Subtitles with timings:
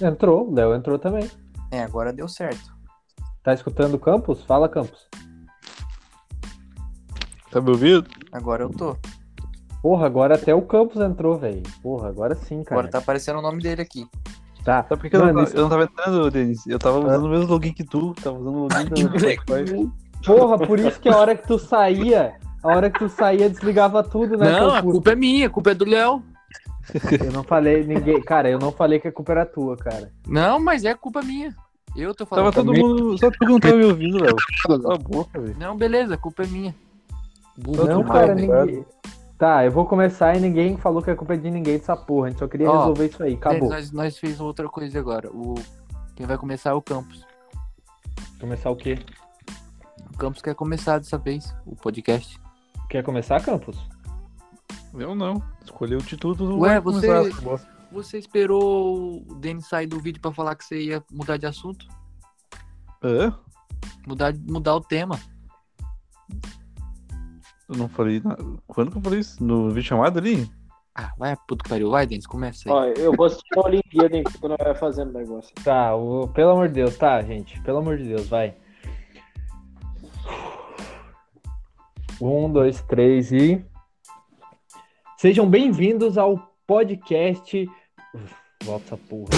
[0.00, 1.28] Entrou, o Léo entrou também.
[1.70, 2.72] É, agora deu certo.
[3.42, 4.42] Tá escutando o Campos?
[4.44, 5.08] Fala, Campos.
[7.50, 8.06] Tá me ouvindo?
[8.32, 8.96] Agora eu tô.
[9.82, 11.62] Porra, agora até o Campos entrou, velho.
[11.82, 12.80] Porra, agora sim, cara.
[12.80, 14.06] Agora tá aparecendo o nome dele aqui.
[14.64, 14.84] Tá.
[14.88, 16.66] Sabe por que eu, Mano, não, isso- eu não tava entrando, Denis?
[16.66, 19.90] Eu tava usando o mesmo login que tu, tava usando o login do Spotify.
[20.26, 24.02] Porra, por isso que a hora que tu saía, a hora que tu saía desligava
[24.02, 24.50] tudo, né?
[24.50, 26.22] Não, a culpa é minha, a culpa é do Léo.
[27.24, 28.20] Eu não falei, ninguém.
[28.22, 30.10] Cara, eu não falei que a culpa era tua, cara.
[30.26, 31.54] Não, mas é culpa minha.
[31.96, 32.74] Eu tô Tava falando.
[32.74, 33.18] todo mundo.
[33.18, 34.36] Só tu que não tava me ouvindo, Léo.
[34.62, 35.56] Cala a boca, velho.
[35.58, 36.74] Não, beleza, a culpa é minha.
[37.56, 38.86] Burro Não, demais, cara, ninguém.
[39.36, 42.26] Tá, eu vou começar e ninguém falou que a culpa é de ninguém dessa porra.
[42.26, 43.34] A gente só queria Ó, resolver isso aí.
[43.34, 43.68] Acabou.
[43.68, 45.30] Nós, nós fez outra coisa agora.
[45.30, 45.54] O...
[46.16, 47.24] Quem vai começar é o Campos.
[48.40, 48.98] Começar o quê?
[50.12, 52.40] O Campos quer começar dessa vez, o podcast.
[52.88, 53.78] Quer começar, Campos?
[54.94, 55.42] Eu não.
[55.64, 56.58] Escolhi o título do.
[56.60, 57.30] Ué, você-.
[57.90, 61.86] Você esperou o Denis sair do vídeo pra falar que você ia mudar de assunto?
[63.02, 63.34] Hã?
[64.06, 65.18] Mudar, mudar o tema.
[67.68, 68.42] Eu não falei nada.
[68.66, 69.42] Quando que eu falei isso?
[69.42, 70.50] No vídeo chamado ali?
[70.94, 71.90] Ah, vai, puto que pariu.
[71.90, 72.74] Vai, Denis, começa aí.
[72.74, 75.54] Ó, eu vou assistir a Olimpíada enquanto nós vai fazendo o negócio.
[75.62, 76.28] Tá, o...
[76.28, 77.60] pelo amor de Deus, tá, gente.
[77.62, 78.56] Pelo amor de Deus, vai.
[82.20, 83.64] Um, dois, três e.
[85.20, 87.68] Sejam bem-vindos ao podcast.
[88.14, 89.30] Uf, Volta porra.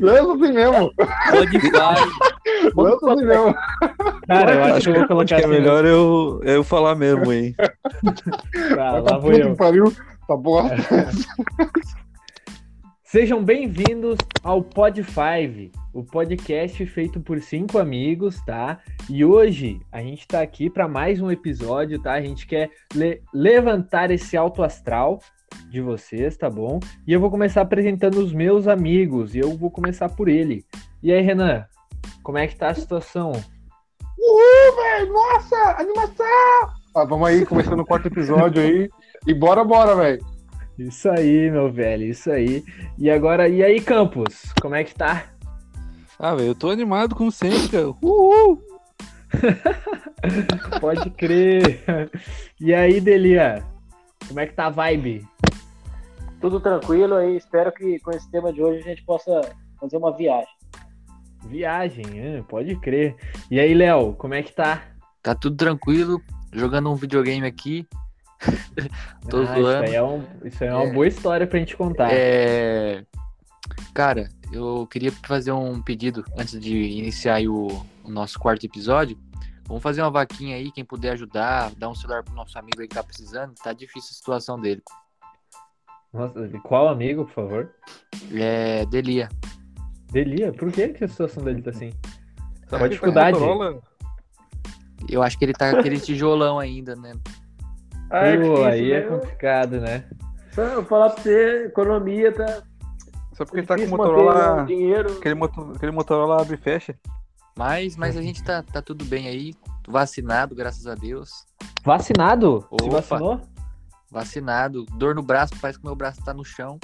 [0.00, 0.94] Lança assim mesmo.
[1.32, 1.96] Pode vai.
[2.76, 3.54] Lança assim mesmo.
[4.28, 6.94] Cara, eu acho que eu vou Acho colocar que é assim, melhor eu, eu falar
[6.94, 7.56] mesmo, hein?
[7.56, 9.56] Tá, Vai lá vou eu.
[9.56, 9.92] pariu.
[10.28, 10.76] Tá bosta.
[13.02, 18.78] Sejam bem-vindos ao Pod 5, o podcast feito por cinco amigos, tá?
[19.10, 22.12] E hoje a gente tá aqui para mais um episódio, tá?
[22.12, 25.18] A gente quer le- levantar esse alto astral
[25.68, 26.78] de vocês, tá bom?
[27.04, 30.64] E eu vou começar apresentando os meus amigos, e eu vou começar por ele.
[31.02, 31.64] E aí, Renan,
[32.22, 33.32] como é que tá a situação?
[34.16, 35.12] Uhul, velho.
[35.12, 36.26] Nossa, animação.
[36.94, 38.88] Ah, vamos aí, começando o quarto episódio aí.
[39.26, 40.24] E bora, bora, velho.
[40.78, 42.62] Isso aí, meu velho, isso aí.
[42.96, 45.24] E agora, e aí, Campos, como é que tá?
[46.18, 47.88] Ah, velho, eu tô animado como sempre, cara.
[48.02, 48.60] Uhul!
[50.80, 51.84] Pode crer.
[52.60, 53.64] E aí, Delia,
[54.26, 55.26] como é que tá a vibe?
[56.40, 57.36] Tudo tranquilo aí.
[57.36, 59.40] Espero que com esse tema de hoje a gente possa
[59.80, 60.48] fazer uma viagem.
[61.46, 62.04] Viagem,
[62.38, 63.14] ah, pode crer.
[63.50, 64.82] E aí, Léo, como é que tá?
[65.22, 66.20] Tá tudo tranquilo.
[66.52, 67.86] Jogando um videogame aqui.
[69.28, 69.84] Tô Ah, isso zoando.
[69.84, 70.92] aí é, um- isso aí é uma É.
[70.92, 72.08] boa história pra gente contar.
[72.12, 73.04] É...
[73.94, 77.68] Cara, eu queria fazer um pedido antes de iniciar aí o,
[78.04, 79.18] o nosso quarto episódio.
[79.66, 82.88] Vamos fazer uma vaquinha aí, quem puder ajudar, dar um celular pro nosso amigo aí
[82.88, 83.54] que tá precisando.
[83.54, 84.82] Tá difícil a situação dele.
[86.12, 87.74] Nossa, qual amigo, por favor?
[88.32, 89.28] É, Delia.
[90.10, 91.90] Delia, por que, que a situação dele tá assim?
[92.66, 93.38] Tá a dificuldade?
[95.08, 97.12] Eu acho que ele tá aquele tijolão ainda, né?
[98.10, 100.08] Ah, é Pô, difícil, aí é complicado, né?
[100.52, 102.62] Só eu falar pra você, economia tá.
[103.38, 104.62] Só porque ele tá com o difícil manter Motorola.
[104.62, 105.12] o dinheiro.
[105.12, 106.98] Aquele, moto, aquele Motorola abre e fecha.
[107.56, 109.54] Mas, mas a gente tá, tá tudo bem aí.
[109.86, 111.46] Vacinado, graças a Deus.
[111.84, 112.66] Vacinado?
[112.80, 113.00] Se Opa.
[113.00, 113.40] vacinou?
[114.10, 114.84] Vacinado.
[114.86, 116.80] Dor no braço, parece que meu braço tá no chão.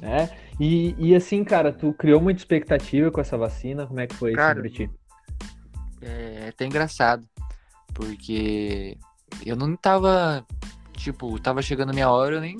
[0.00, 0.30] É.
[0.58, 3.86] E, e assim, cara, tu criou muita expectativa com essa vacina.
[3.86, 4.90] Como é que foi isso Cara, pra ti?
[6.00, 7.26] é até engraçado,
[7.92, 8.96] porque
[9.44, 10.44] eu não tava,
[10.92, 12.56] tipo, tava chegando a minha hora, eu nem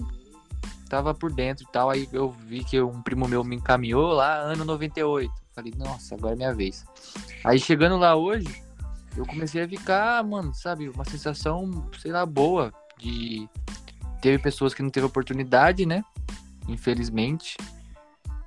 [0.89, 4.37] tava por dentro e tal, aí eu vi que um primo meu me encaminhou lá,
[4.37, 6.85] ano 98, falei, nossa, agora é minha vez.
[7.45, 8.63] Aí chegando lá hoje,
[9.17, 13.49] eu comecei a ficar, mano, sabe, uma sensação, sei lá, boa, de...
[14.21, 16.03] Teve pessoas que não teve oportunidade, né,
[16.67, 17.57] infelizmente,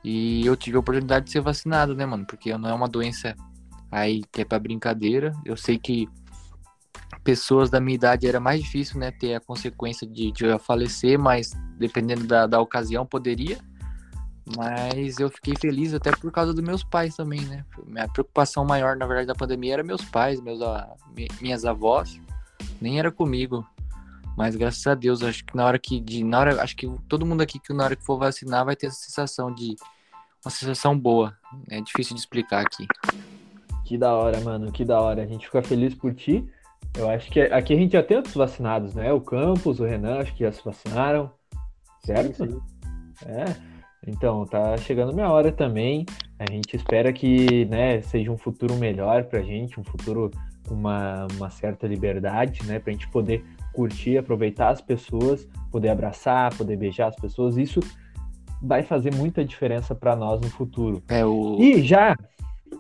[0.04, 3.36] e eu tive a oportunidade de ser vacinado, né, mano, porque não é uma doença
[3.92, 5.34] aí que é pra brincadeira.
[5.44, 6.08] Eu sei que
[7.28, 11.20] pessoas da minha idade era mais difícil, né, ter a consequência de, de eu falecer,
[11.20, 13.58] mas dependendo da, da ocasião poderia.
[14.56, 17.66] Mas eu fiquei feliz até por causa dos meus pais também, né?
[17.86, 22.18] Minha preocupação maior, na verdade, da pandemia era meus pais, meus, a- mi- minhas avós.
[22.80, 23.68] Nem era comigo.
[24.38, 26.00] Mas graças a Deus, acho que na hora que.
[26.00, 28.78] De, na hora, acho que todo mundo aqui que na hora que for vacinar vai
[28.78, 29.76] ter essa sensação de.
[30.46, 31.36] Uma sensação boa.
[31.70, 32.88] É difícil de explicar aqui.
[33.84, 35.24] Que da hora, mano, que da hora.
[35.24, 36.48] A gente fica feliz por ti.
[36.98, 39.14] Eu acho que aqui a gente já tem outros vacinados, né?
[39.14, 41.32] O Campos, o Renan, acho que já se vacinaram.
[42.04, 42.46] Certo?
[42.46, 42.60] Sim,
[43.26, 43.46] É.
[44.08, 46.06] Então, tá chegando minha hora também.
[46.40, 50.32] A gente espera que, né, seja um futuro melhor pra gente, um futuro
[50.68, 53.44] com uma, uma certa liberdade, né, pra gente poder
[53.74, 57.80] curtir, aproveitar as pessoas, poder abraçar, poder beijar as pessoas, isso
[58.62, 61.04] vai fazer muita diferença para nós no futuro.
[61.10, 62.16] É, o, E já,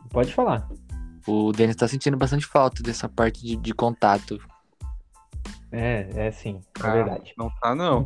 [0.10, 0.68] pode falar.
[1.27, 4.39] O Denis tá sentindo bastante falta dessa parte de, de contato.
[5.71, 7.33] É, é sim, é Ah, verdade.
[7.38, 8.03] Não tá, não.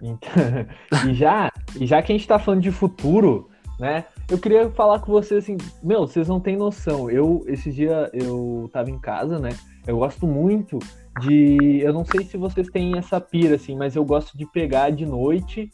[0.00, 0.30] Então,
[1.08, 3.48] e já, e já que a gente tá falando de futuro,
[3.78, 4.04] né?
[4.28, 7.10] Eu queria falar com vocês assim, meu, vocês não têm noção.
[7.10, 9.50] Eu esse dia eu tava em casa, né?
[9.86, 10.78] Eu gosto muito
[11.20, 14.90] de, eu não sei se vocês têm essa pira assim, mas eu gosto de pegar
[14.90, 15.70] de noite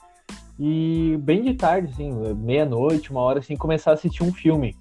[0.58, 4.76] e bem de tarde assim, meia-noite, uma hora assim, começar a assistir um filme.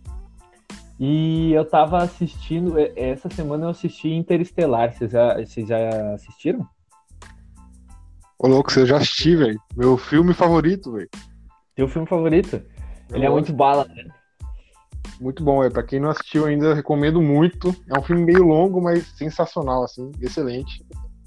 [1.05, 4.93] E eu tava assistindo, essa semana eu assisti Interestelar.
[4.93, 6.65] Vocês já, vocês já assistiram?
[8.39, 9.59] Ô, louco, você já assisti, velho.
[9.75, 11.09] Meu filme favorito, velho.
[11.75, 12.61] Teu filme favorito?
[13.11, 14.05] Ele é muito bala, né?
[15.19, 15.69] Muito bom, é.
[15.69, 17.75] Pra quem não assistiu ainda, eu recomendo muito.
[17.93, 20.85] É um filme meio longo, mas sensacional, assim, excelente.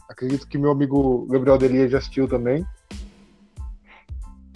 [0.08, 2.64] Acredito que meu amigo Gabriel Delia já assistiu também.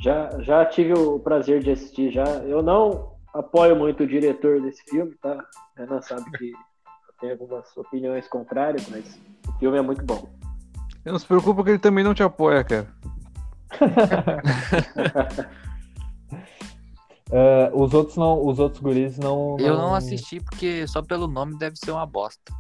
[0.01, 2.25] Já, já tive o prazer de assistir já.
[2.25, 5.45] Eu não apoio muito o diretor desse filme, tá?
[5.77, 10.29] Renan sabe que eu tenho algumas opiniões contrárias, mas o filme é muito bom.
[11.05, 12.87] Não se preocupa que ele também não te apoia, cara.
[17.33, 21.57] Ah, os outros não, os outros guris não, Eu não assisti porque só pelo nome
[21.59, 22.53] deve ser uma bosta.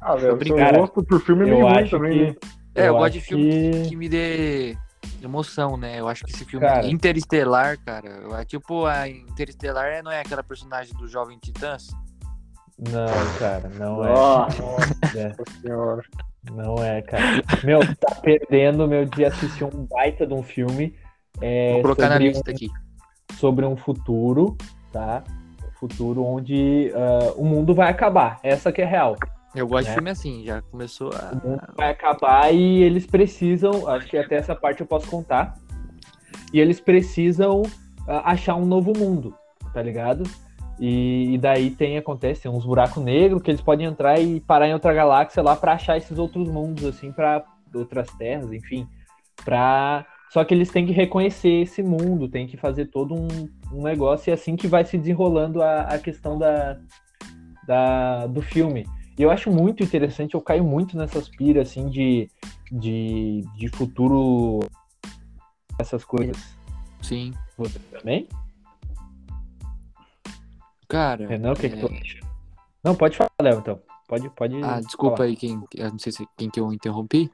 [0.00, 0.76] Ah, velho, seu Obrigado.
[0.78, 2.32] gosto por filme é Eu meio ruim acho também, né?
[2.34, 2.38] que
[2.74, 4.76] É, eu, Eu gosto acho de filme que- que me dê
[5.22, 5.98] emoção, né?
[5.98, 6.86] Eu acho que esse filme Cara.
[6.86, 8.08] Interestelar, cara,
[8.40, 11.88] é tipo a Interestelar é- não é aquela personagem do Jovem Titãs?
[12.78, 14.08] não, cara, não é.
[14.08, 16.02] Nossa, É, senhora.
[16.52, 17.24] Não é, cara.
[17.64, 20.94] Meu, tá perdendo meu de assistir um baita de um filme.
[21.42, 22.68] é, Vou colocar na sobre lista aqui.
[22.68, 24.56] um- sobre um futuro,
[24.92, 25.22] tá?
[25.66, 28.38] Um futuro onde ah, o mundo vai acabar.
[28.42, 29.16] Essa que é real.
[29.54, 31.32] Eu gosto de filme assim, já começou a.
[31.76, 35.54] Vai acabar e eles precisam, acho que até essa parte eu posso contar.
[36.52, 37.62] E eles precisam
[38.06, 39.34] ah, achar um novo mundo,
[39.72, 40.24] tá ligado?
[40.78, 44.68] E, e daí tem acontece tem uns buracos negros que eles podem entrar e parar
[44.68, 48.86] em outra galáxia lá pra achar esses outros mundos assim para outras terras, enfim,
[49.44, 53.28] para só que eles têm que reconhecer esse mundo, tem que fazer todo um,
[53.72, 56.78] um negócio e é assim que vai se desenrolando a, a questão da,
[57.66, 58.86] da, do filme.
[59.18, 62.30] E eu acho muito interessante, eu caio muito nessas piras, assim, de,
[62.70, 64.60] de, de futuro,
[65.78, 66.36] essas coisas.
[67.02, 67.32] Sim.
[67.56, 68.28] Você também?
[70.88, 71.26] Cara.
[71.26, 72.20] Renan, o que, é, que tu acha?
[72.82, 73.80] Não, pode falar, Léo, então.
[74.06, 75.28] Pode, pode Ah, desculpa falar.
[75.28, 75.62] aí quem.
[75.74, 77.30] Eu não sei se quem que eu interrompi.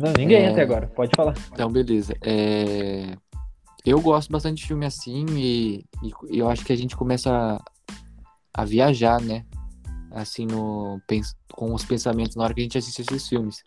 [0.00, 0.50] Não, ninguém É.
[0.50, 1.34] até agora, pode falar.
[1.50, 2.14] Então, beleza.
[2.22, 3.16] É,
[3.84, 5.84] Eu gosto bastante de filme assim e,
[6.28, 7.60] e eu acho que a gente começa a,
[8.62, 9.46] a viajar, né?
[10.16, 10.98] Assim, no,
[11.52, 13.62] com os pensamentos na hora que a gente assiste esses filmes.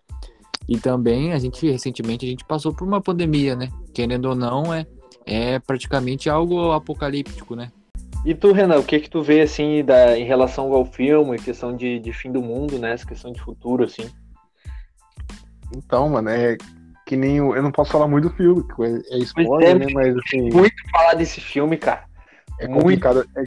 [0.67, 3.69] E também, a gente, recentemente, a gente passou por uma pandemia, né?
[3.93, 4.85] Querendo ou não, é,
[5.25, 7.71] é praticamente algo apocalíptico, né?
[8.25, 11.75] E tu, Renan, o que que tu vê, assim, da, em relação ao filme, questão
[11.75, 12.93] de, de fim do mundo, né?
[12.93, 14.09] Essa questão de futuro, assim.
[15.75, 16.57] Então, mano, é
[17.05, 17.39] que nem.
[17.41, 18.63] o- Eu não posso falar muito do filme,
[19.11, 19.85] é, spoiler, é, né?
[19.93, 20.49] Mas assim.
[20.51, 22.05] Muito falar desse filme, cara.
[22.59, 22.81] É Muito.
[22.81, 23.25] complicado.
[23.37, 23.43] É-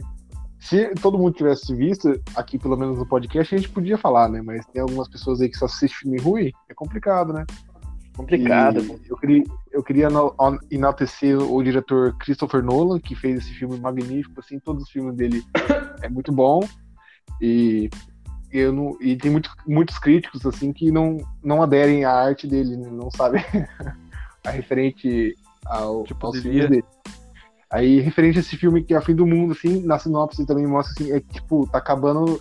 [0.63, 4.41] se todo mundo tivesse visto, aqui pelo menos no podcast, a gente podia falar, né?
[4.41, 7.45] Mas tem algumas pessoas aí que só assistem filme ruim, é complicado, né?
[8.15, 8.79] Complicado.
[8.81, 10.35] E eu queria, eu queria enal-
[10.71, 15.43] enaltecer o diretor Christopher Nolan, que fez esse filme magnífico, assim, todos os filmes dele
[16.01, 16.61] é muito bom.
[17.41, 17.89] E
[18.51, 22.77] eu não, e tem muito, muitos críticos assim que não, não aderem à arte dele,
[22.77, 22.87] né?
[22.89, 23.43] não sabem
[24.45, 26.51] a referente ao, Tipo, aos devia.
[26.67, 26.83] filmes dele.
[27.73, 30.67] Aí, referente a esse filme que é a fim do mundo, assim, na sinopse também
[30.67, 32.39] mostra assim, é que, tipo, tá acabando,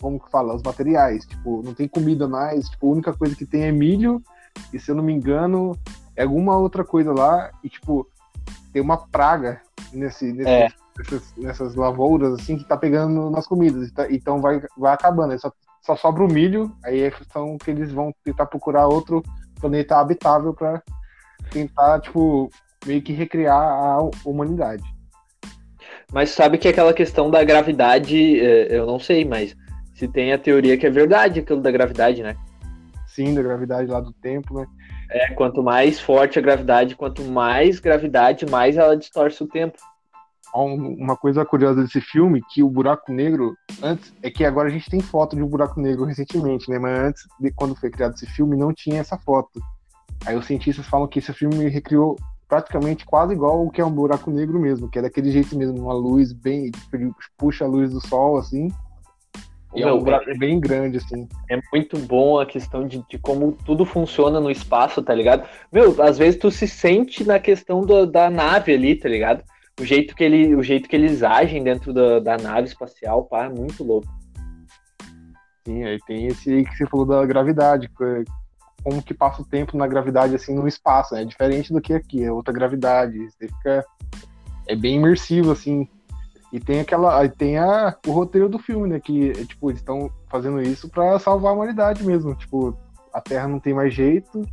[0.00, 1.26] como que fala, os materiais.
[1.26, 4.22] Tipo, não tem comida mais, tipo, a única coisa que tem é milho,
[4.72, 5.76] e se eu não me engano,
[6.16, 8.08] é alguma outra coisa lá, e tipo,
[8.72, 9.60] tem uma praga
[9.92, 10.68] nesse, nesse- É.
[10.96, 13.92] nessas, nessas lavouras, assim, que tá pegando nas comidas.
[13.92, 15.38] tá- Então vai, vai acabando.
[15.38, 19.22] Só, só sobra o milho, aí é questão que eles vão tentar procurar outro
[19.60, 20.82] planeta habitável para
[21.50, 22.50] tentar, tipo,
[22.86, 24.82] meio que recriar a humanidade.
[26.12, 29.54] Mas sabe que aquela questão da gravidade, é, eu não sei, mas
[29.94, 32.36] se tem a teoria que é verdade aquilo da gravidade, né?
[33.06, 34.66] Sim, da gravidade lá do tempo, né?
[35.10, 39.78] É, quanto mais forte a gravidade, quanto mais gravidade, mais ela distorce o tempo.
[40.54, 44.70] Um- Uma coisa curiosa desse filme, que o buraco negro, antes, é que agora a
[44.70, 46.78] gente tem foto de um buraco negro recentemente, né?
[46.78, 49.60] Mas antes, de quando foi criado esse filme, não tinha essa foto.
[50.26, 52.16] Aí os cientistas falam que esse filme recriou
[52.50, 55.78] praticamente quase igual o que é um buraco negro mesmo, que é daquele jeito mesmo,
[55.80, 56.72] uma luz bem.
[57.38, 58.68] puxa a luz do sol, assim.
[59.72, 61.28] E é um buraco bem grande, assim.
[61.48, 65.48] É muito bom a questão de, de como tudo funciona no espaço, tá ligado?
[65.72, 69.44] Meu, às vezes tu se sente na questão do- da nave ali, tá ligado?
[69.80, 73.44] O jeito que, ele, o jeito que eles agem dentro da, da nave espacial, pá,
[73.44, 74.08] é muito louco.
[75.64, 78.24] Sim, aí tem esse aí que você falou da gravidade, que-
[78.82, 81.22] como que passa o tempo na gravidade, assim, no espaço, né?
[81.22, 83.84] É diferente do que aqui, é outra gravidade, você fica...
[84.66, 85.88] É bem imersivo, assim.
[86.52, 87.28] E tem aquela...
[87.28, 89.00] Tem a, o roteiro do filme, né?
[89.00, 92.34] Que, é, tipo, eles estão fazendo isso pra salvar a humanidade mesmo.
[92.34, 92.76] Tipo,
[93.12, 94.46] a Terra não tem mais jeito,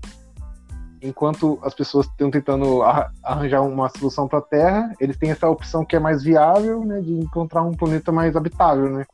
[1.02, 5.86] enquanto as pessoas estão tentando arra- arranjar uma solução pra Terra, eles têm essa opção
[5.86, 7.00] que é mais viável, né?
[7.02, 9.06] De encontrar um planeta mais habitável, né?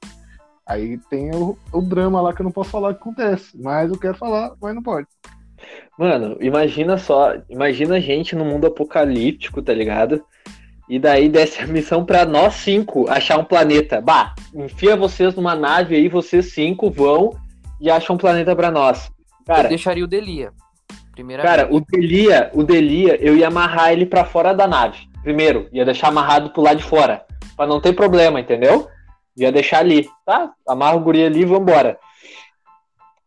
[0.66, 3.92] Aí tem o, o drama lá que eu não posso falar o que acontece, mas
[3.92, 5.08] eu quero falar, mas não pode.
[5.98, 10.24] Mano, imagina só, imagina a gente no mundo apocalíptico, tá ligado?
[10.90, 14.02] E daí desce a missão pra nós cinco achar um planeta.
[14.02, 17.32] Bah, enfia vocês numa nave aí, vocês cinco vão
[17.80, 19.10] e acham um planeta pra nós.
[19.48, 20.52] Eu Cara, deixaria o Delia.
[21.12, 24.98] Primeira cara, o Delia, o Delia, eu ia amarrar ele pra fora da nave.
[25.22, 28.88] Primeiro, ia deixar amarrado pro lado de fora, Pra não ter problema, entendeu?
[29.38, 30.52] Ia deixar ali, tá?
[30.68, 31.98] Amarra o guri ali e vambora.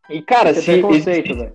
[0.08, 1.54] E cara, Você se tem conceito, velho.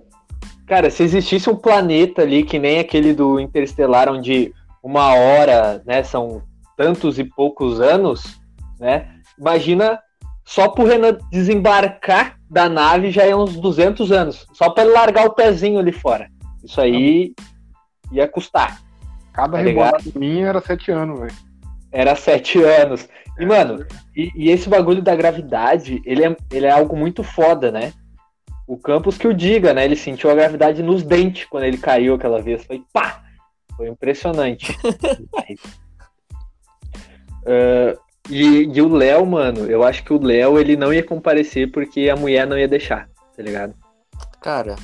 [0.67, 4.53] Cara, se existisse um planeta ali que nem aquele do Interestelar, onde
[4.83, 6.41] uma hora, né, são
[6.77, 8.39] tantos e poucos anos,
[8.79, 9.07] né?
[9.37, 9.99] Imagina
[10.45, 15.25] só pro Renan desembarcar da nave já é uns 200 anos, só para ele largar
[15.25, 16.29] o pezinho ali fora.
[16.63, 17.33] Isso aí
[18.11, 18.81] ia custar.
[19.33, 21.33] Cada Tá rebolada minha era sete anos, velho.
[21.91, 23.07] Era sete anos.
[23.39, 23.85] E, mano,
[24.15, 27.93] e, e esse bagulho da gravidade, ele é, ele é algo muito foda, né?
[28.67, 29.85] O Campos que o diga, né?
[29.85, 32.63] Ele sentiu a gravidade nos dentes quando ele caiu aquela vez.
[32.63, 33.23] Foi pá!
[33.75, 34.77] Foi impressionante.
[37.43, 37.97] Ah,
[38.29, 42.09] e, e o Léo, mano, eu acho que o Léo ele não ia comparecer porque
[42.09, 43.73] a mulher não ia deixar, tá ligado?
[44.39, 44.75] Cara,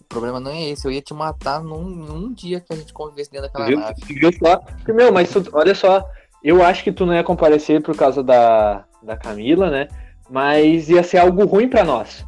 [0.00, 0.86] o problema não é esse.
[0.86, 3.78] Eu ia te matar num, num dia que a gente convivesse dentro daquela Viu?
[3.78, 4.00] nave.
[4.06, 4.62] Viu só?
[4.88, 6.04] Meu, mas tu- olha só,
[6.44, 9.88] eu acho que tu não ia comparecer por causa da, da Camila, né?
[10.30, 12.24] Mas ia ser algo ruim pra nós.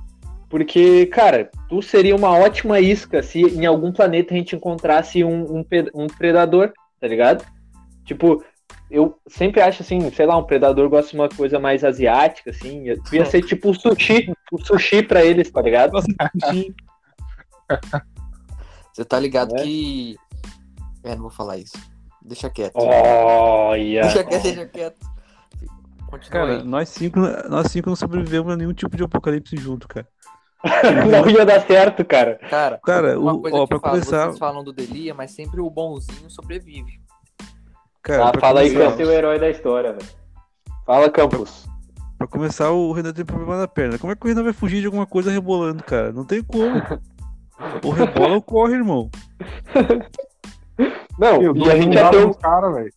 [0.49, 5.59] Porque, cara, tu seria uma ótima isca se em algum planeta a gente encontrasse um,
[5.59, 7.45] um, um predador, tá ligado?
[8.05, 8.43] Tipo,
[8.91, 12.85] eu sempre acho assim, sei lá, um predador gosta de uma coisa mais asiática, assim.
[13.09, 15.93] Tu ia ser tipo o sushi, o sushi pra eles, tá ligado?
[18.95, 19.63] Você tá ligado É?
[19.63, 20.17] que.
[21.03, 21.77] É, não vou falar isso.
[22.27, 22.73] Deixa quieto.
[22.77, 24.03] Olha!
[24.03, 25.07] Deixa quieto, deixa quieto.
[26.11, 26.65] Continua Cara, aí.
[26.65, 27.19] nós cinco,
[27.49, 30.07] nós cinco não sobrevivemos a nenhum tipo de apocalipse junto, cara.
[31.11, 32.39] não ia dar certo, cara.
[32.51, 35.15] Cara, Cara, uma o, coisa ó, que eu pra falo, começar, vocês falam do Delia,
[35.15, 37.01] mas sempre o bonzinho sobrevive.
[38.03, 40.09] cara, Ah, fala aí, Esse é o herói da história, velho.
[40.85, 41.67] Fala, Campos.
[42.19, 43.99] pra começar, o Renan tem problema na perna.
[43.99, 46.13] Como é que o Renan vai fugir de alguma coisa rebolando, cara?
[46.13, 46.81] Não tem como.
[47.85, 49.11] Ou rebola ou corre, irmão.
[51.19, 52.33] Não, e a gente ia ter, um-
[52.73, 52.91] velho.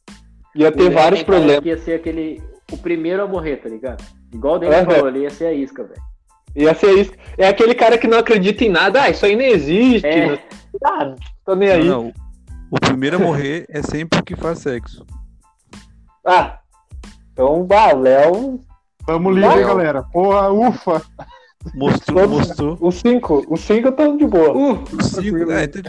[0.55, 1.65] ia ter vários cara problemas.
[1.65, 2.41] Ia ser aquele.
[2.71, 4.03] O primeiro a morrer, tá ligado?
[4.33, 4.85] Igual o Denis Aham.
[4.85, 6.01] falou, ele ia ser a isca, velho.
[6.55, 7.11] Ia ser isso.
[7.37, 9.03] É aquele cara que não acredita em nada.
[9.03, 10.05] Ah, isso aí nem existe.
[10.05, 10.39] É.
[10.83, 11.83] Ah, tô nem Não, aí.
[11.87, 12.13] não.
[12.71, 15.05] O primeiro a morrer é sempre o que faz sexo.
[16.25, 16.59] Ah,
[17.33, 18.59] então, o Léo.
[19.05, 19.59] Tamo livre, Não.
[19.59, 20.03] hein, galera.
[20.03, 21.01] Porra, ufa.
[21.75, 22.77] Mostrou, Todos- mostrou.
[22.79, 23.45] Os cinco.
[23.49, 24.53] Os cinco estão de boa.
[24.91, 25.81] Os cinco, é, então,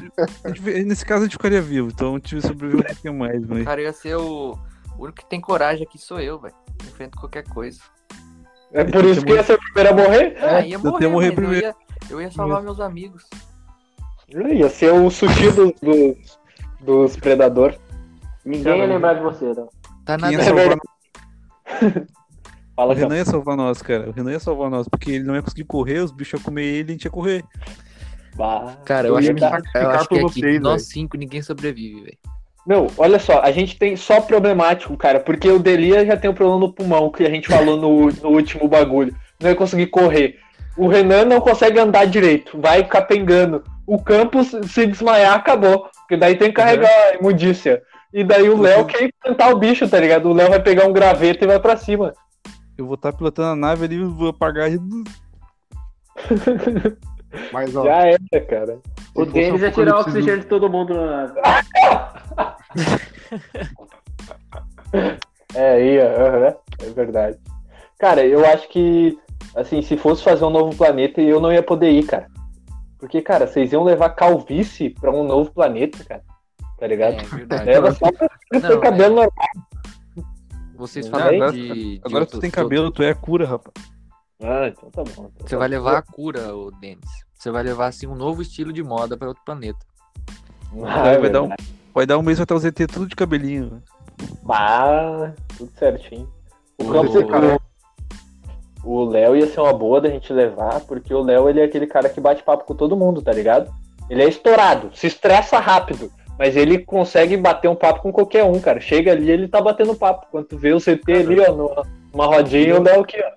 [0.55, 3.65] gente- nesse caso a gente ficaria vivo, então a gente sobreviveu um pouquinho mais, mas.
[3.65, 4.59] Cara, eu ia ser o.
[4.99, 6.55] O único que tem coragem aqui sou eu, velho.
[6.85, 7.81] Enfrento qualquer coisa.
[8.73, 10.37] É por isso que ia ser o primeiro a morrer.
[10.41, 11.67] Ah, ia eu morrer, tenho morrer mas eu primeiro.
[11.67, 11.75] ia,
[12.11, 13.25] eu ia salvar meus amigos.
[14.29, 16.39] Ia ser o sushi dos, dos,
[16.81, 17.75] dos predador.
[18.45, 19.69] Ninguém ia lembrar de você, não.
[20.05, 20.37] Tá nada.
[22.81, 24.09] Fala, O Renan ia salvar nós, cara.
[24.09, 26.65] O Renan ia salvar nós, porque ele não ia conseguir correr, os bichos iam comer
[26.65, 27.45] ele e a gente ia correr.
[28.35, 28.79] Bah.
[28.87, 32.01] Cara, eu, Eu acho que, eu acho que por aqui, vocês, nós cinco, ninguém sobrevive,
[32.01, 32.19] velho.
[32.67, 36.35] Não, olha só, a gente tem só problemático, cara, porque o Delia já tem um
[36.35, 39.15] problema no pulmão, que a gente falou no, no último bagulho.
[39.39, 40.39] Não ia conseguir correr.
[40.75, 43.63] O Renan não consegue andar direito, vai capengando.
[43.87, 45.87] O Campos, se desmaiar, acabou.
[45.99, 47.83] Porque daí tem que carregar a imundícia.
[48.11, 50.31] E daí o Léo quer enfrentar o bicho, tá ligado?
[50.31, 52.15] O Léo vai pegar um graveto e vai pra cima.
[52.81, 54.79] Eu vou estar pilotando a nave ali, vou apagar e.
[57.53, 58.19] Mas, ó, Já era,
[58.49, 58.79] cara.
[59.15, 61.35] O Denis ia tirar o oxigênio de todo mundo na nave.
[65.53, 67.37] É, ia, aham, é verdade.
[67.99, 69.19] Cara, eu acho que,
[69.57, 72.29] assim, se fosse fazer um novo planeta, eu não ia poder ir, cara.
[72.99, 76.23] Porque, cara, vocês iam levar calvície pra um novo planeta, cara.
[76.79, 77.15] Tá ligado?
[77.15, 77.65] É verdade.
[77.65, 79.33] Leva só pra ter Não, cabelo normal.
[80.81, 81.69] Vocês Não, falam agora- de,
[81.99, 83.75] de Agora tu tem cabelo, tu é a cura, rapaz.
[84.43, 85.31] Ah, então tá bom.
[85.35, 85.75] Então Você tá vai bom.
[85.75, 87.05] levar a cura, ô Denis.
[87.35, 89.79] Você vai levar, assim, um novo estilo de moda para outro planeta.
[90.85, 91.49] Ah, Vai, é dar um,
[91.95, 93.83] vai dar um mês vai estar os ET tudo de cabelinho.
[94.49, 96.29] Ah, tudo certinho.
[96.79, 97.61] O o-
[98.83, 101.87] o Léo ia ser uma boa da gente levar, porque o Léo ele é aquele
[101.87, 103.71] cara que bate papo com todo mundo, tá ligado?
[104.09, 106.11] Ele é estourado, se estressa rápido,
[106.41, 108.81] mas ele consegue bater um papo com qualquer um, cara.
[108.81, 110.27] Chega ali, ele tá batendo papo.
[110.31, 113.31] Quando tu vê o CT ali, ó, numa, numa rodinha, o Léo aqui, ó.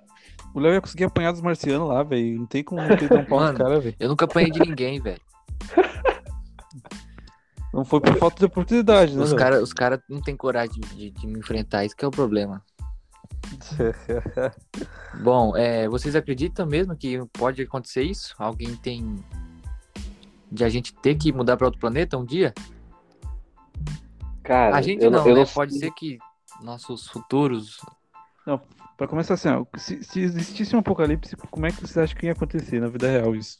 [0.54, 2.40] O Léo ia conseguir apanhar dos marcianos lá, velho.
[2.40, 3.58] Não tem como ter dar um pau Mano.
[3.58, 3.96] caras, velho.
[4.00, 5.20] Eu nunca apanhei de ninguém, velho.
[7.74, 9.22] Não foi por falta de oportunidade, né?
[9.22, 12.12] Os caras os cara não tem coragem de, de me enfrentar, isso que é o
[12.12, 12.64] problema.
[15.24, 18.36] Bom, é, vocês acreditam mesmo que pode acontecer isso?
[18.38, 19.16] Alguém tem.
[20.52, 22.54] De a gente ter que mudar para outro planeta um dia?
[24.44, 25.42] Cara, A gente eu não, eu né?
[25.42, 26.18] não Pode ser que
[26.62, 27.80] nossos futuros.
[28.98, 32.28] Pra começar assim, ó, se, se existisse um apocalipse, como é que você acha que
[32.28, 33.60] ia acontecer na vida real isso?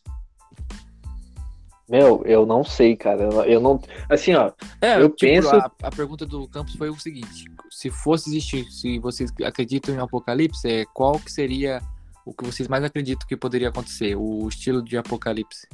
[1.90, 3.24] Meu, eu não sei, cara.
[3.24, 3.82] Eu, eu não.
[4.10, 4.52] Assim, ó.
[4.80, 8.66] É, Eu tipo, penso- A, a pergunta do Campos foi o seguinte: se fosse existir,
[8.72, 11.82] se vocês acreditam em um apocalipse, é, qual que seria
[12.26, 14.16] o que vocês mais acreditam que poderia acontecer?
[14.16, 15.68] O estilo de apocalipse?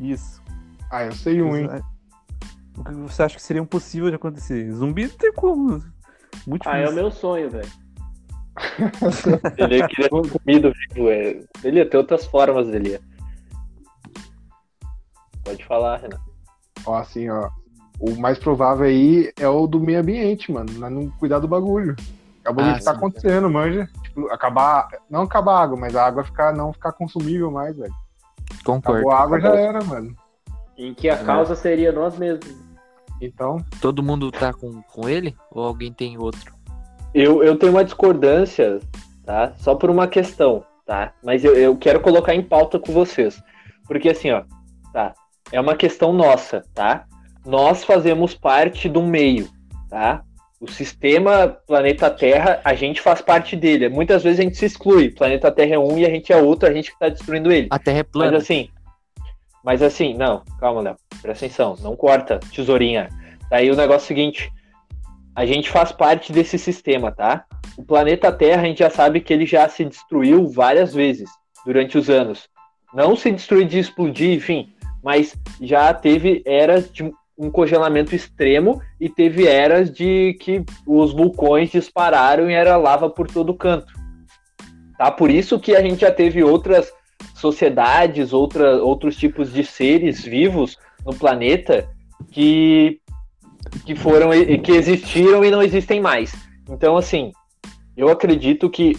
[0.00, 0.40] Isso.
[0.90, 1.68] Ah, eu sei um, hein?
[2.78, 4.70] O que você acha que seria impossível de acontecer?
[4.72, 5.82] Zumbi não tem como.
[6.46, 7.02] Muito Ah, é o difícil.
[7.02, 7.68] meu sonho, velho.
[9.56, 11.40] ele queria comido vivo, é.
[11.62, 12.90] Ele ia ter outras formas dele.
[12.90, 13.00] ia.
[15.44, 16.18] Pode falar, Renan.
[16.86, 17.50] Ó, assim, ó.
[18.00, 20.70] O mais provável aí é o do meio ambiente, mano.
[20.90, 21.96] Não cuidar do bagulho.
[22.44, 23.88] É o bagulho Ah, que tá acontecendo, manja.
[24.04, 24.88] Tipo, acabar.
[25.10, 27.92] Não acabar a água, mas a água ficar, não ficar consumível mais, velho.
[28.64, 29.00] Concordo.
[29.00, 30.14] Acabou a água já era, mano.
[30.76, 32.67] Em que a causa seria nós mesmos.
[33.20, 35.34] Então, Todo mundo tá com, com ele?
[35.50, 36.54] Ou alguém tem outro?
[37.14, 38.80] Eu, eu tenho uma discordância,
[39.24, 39.52] tá?
[39.58, 41.12] Só por uma questão, tá?
[41.24, 43.42] Mas eu, eu quero colocar em pauta com vocês.
[43.86, 44.42] Porque assim, ó,
[44.92, 45.14] tá?
[45.50, 47.06] É uma questão nossa, tá?
[47.44, 49.48] Nós fazemos parte do meio,
[49.88, 50.22] tá?
[50.60, 53.88] O sistema planeta Terra, a gente faz parte dele.
[53.88, 55.10] Muitas vezes a gente se exclui.
[55.10, 57.68] Planeta Terra é um e a gente é outro, a gente que tá destruindo ele.
[57.70, 58.36] A Terra é Mas plana.
[58.38, 58.68] assim,
[59.64, 63.08] mas assim, não, calma, Léo, presta atenção, não corta, tesourinha.
[63.50, 64.52] Daí o negócio é o seguinte,
[65.34, 67.44] a gente faz parte desse sistema, tá?
[67.76, 71.30] O planeta Terra, a gente já sabe que ele já se destruiu várias vezes
[71.64, 72.48] durante os anos.
[72.92, 77.04] Não se destruir de explodir, enfim, mas já teve eras de
[77.38, 83.28] um congelamento extremo e teve eras de que os vulcões dispararam e era lava por
[83.28, 83.92] todo canto.
[84.98, 85.10] Tá?
[85.12, 86.92] Por isso que a gente já teve outras
[87.38, 91.88] sociedades, outra, outros tipos de seres vivos no planeta
[92.30, 93.00] que,
[93.84, 94.30] que foram
[94.62, 96.34] que existiram e não existem mais.
[96.68, 97.32] Então, assim,
[97.96, 98.96] eu acredito que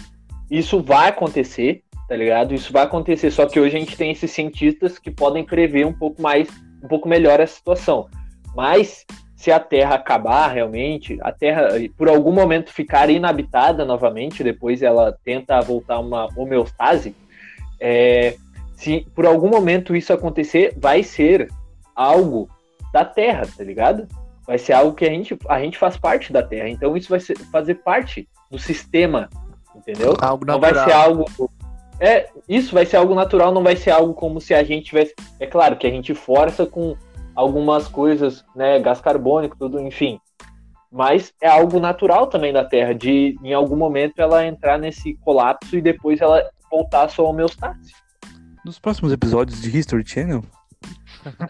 [0.50, 2.54] isso vai acontecer, tá ligado?
[2.54, 5.92] Isso vai acontecer, só que hoje a gente tem esses cientistas que podem prever um
[5.92, 6.48] pouco mais,
[6.82, 8.08] um pouco melhor essa situação.
[8.54, 14.82] Mas se a Terra acabar realmente, a Terra por algum momento ficar inabitada novamente, depois
[14.82, 17.14] ela tenta voltar a uma homeostase,
[17.80, 18.36] é,
[18.74, 21.48] se por algum momento isso acontecer, vai ser
[21.94, 22.48] algo
[22.92, 24.06] da Terra, tá ligado?
[24.46, 26.68] Vai ser algo que a gente, a gente faz parte da Terra.
[26.68, 29.28] Então isso vai ser, fazer parte do sistema,
[29.74, 30.16] entendeu?
[30.20, 31.24] Algo Não vai ser algo.
[32.00, 35.14] É, isso vai ser algo natural, não vai ser algo como se a gente tivesse.
[35.38, 36.96] É claro que a gente força com
[37.34, 38.80] algumas coisas, né?
[38.80, 40.18] Gás carbônico, tudo, enfim.
[40.90, 45.76] Mas é algo natural também da Terra, de em algum momento ela entrar nesse colapso
[45.76, 47.92] e depois ela voltar à sua homeostase.
[48.64, 50.44] Nos próximos episódios de History Channel,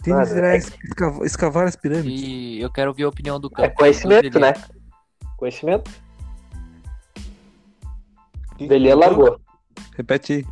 [0.07, 2.21] Mano, irá é- escavar, escavar as pirâmides.
[2.23, 3.77] E eu quero ouvir a opinião do É Campos.
[3.77, 4.41] conhecimento, Dele.
[4.41, 4.55] né?
[5.37, 5.91] Conhecimento.
[8.59, 9.41] Dele largou.
[9.97, 10.45] Repete aí.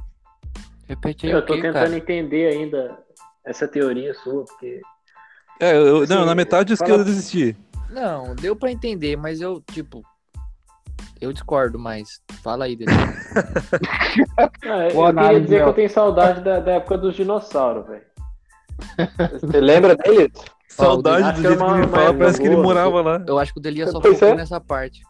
[0.88, 1.96] Repete aí Eu o tô quê, tentando cara?
[1.96, 2.98] entender ainda
[3.44, 4.80] essa teoria sua, porque.
[5.60, 7.56] É, eu, Assim, não, na metade eu fala- esquerda desisti.
[7.90, 10.02] Não, deu pra entender, mas eu, tipo...
[11.20, 12.90] Eu discordo, mas fala aí, dele.
[14.64, 18.02] Ah, eu Boa queria dizer que eu tenho saudade da, da época dos dinossauros, velho.
[19.40, 20.32] Você lembra deles?
[20.68, 23.24] Saudade do é jeito que uma- ele uma fala, parece que ele morava lá.
[23.26, 24.34] Eu acho que o Delia só focou é.
[24.34, 25.02] nessa parte.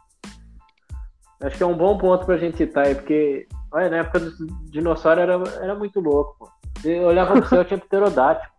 [1.40, 4.35] Acho que é um bom ponto pra gente citar aí, porque olha, na época dos
[4.71, 6.49] dinossauros era, era muito louco, pô.
[6.85, 8.53] Eu olhava pro céu, tinha pterodáctilo.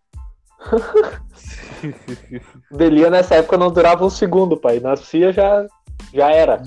[2.71, 4.79] O Delia nessa época não durava um segundo, pai.
[4.79, 5.65] Nascia já,
[6.13, 6.61] já era.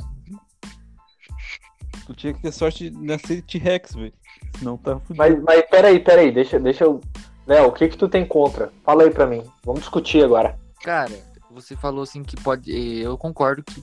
[2.13, 4.13] Tu tinha que ter sorte de nascer T-Rex, velho.
[4.59, 5.17] Senão tá fudido.
[5.17, 7.01] Mas, mas peraí, peraí, deixa, deixa eu.
[7.47, 8.73] Léo, o que que tu tem contra?
[8.85, 9.43] Fala aí pra mim.
[9.65, 10.59] Vamos discutir agora.
[10.83, 11.13] Cara,
[11.51, 12.71] você falou assim que pode.
[12.71, 13.83] Eu concordo que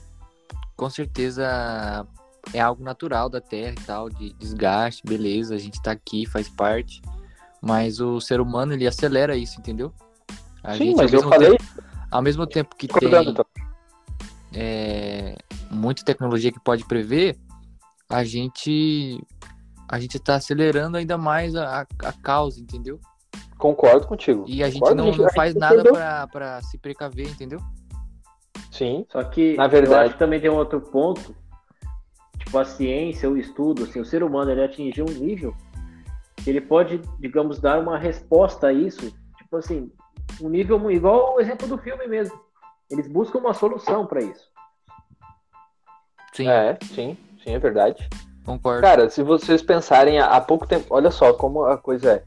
[0.76, 2.06] com certeza
[2.54, 6.48] é algo natural da Terra e tal, de desgaste, beleza, a gente tá aqui, faz
[6.48, 7.02] parte.
[7.60, 9.92] Mas o ser humano, ele acelera isso, entendeu?
[10.62, 11.50] A Sim, gente, mas eu falei.
[11.50, 11.64] tempo-
[12.10, 13.44] ao mesmo tempo que tem então.
[14.54, 15.36] é,
[15.70, 17.36] muita tecnologia que pode prever,
[18.10, 19.18] a gente
[19.88, 23.00] a gente está acelerando ainda mais a, a causa, entendeu?
[23.58, 24.44] Concordo contigo.
[24.46, 25.92] E a gente Concordo, não, a não gente faz não nada perdeu.
[25.92, 27.58] pra pra se precaver, entendeu?
[28.70, 29.04] Sim.
[29.10, 31.34] Só que Na eu verdade- acho que também tem um outro ponto.
[32.38, 35.54] Tipo, a ciência, o estudo, assim, o ser humano ele atingiu um nível
[36.36, 39.12] que ele pode, digamos, dar uma resposta a isso.
[39.36, 39.92] Tipo assim,
[40.40, 42.40] um nível igual o exemplo do filme mesmo.
[42.90, 44.48] Eles buscam uma solução para isso.
[46.32, 48.08] Sim, É, sim, sim, é verdade.
[48.44, 48.80] concordo.
[48.80, 52.22] Cara, se vocês pensarem há pouco tempo, olha só como a coisa é.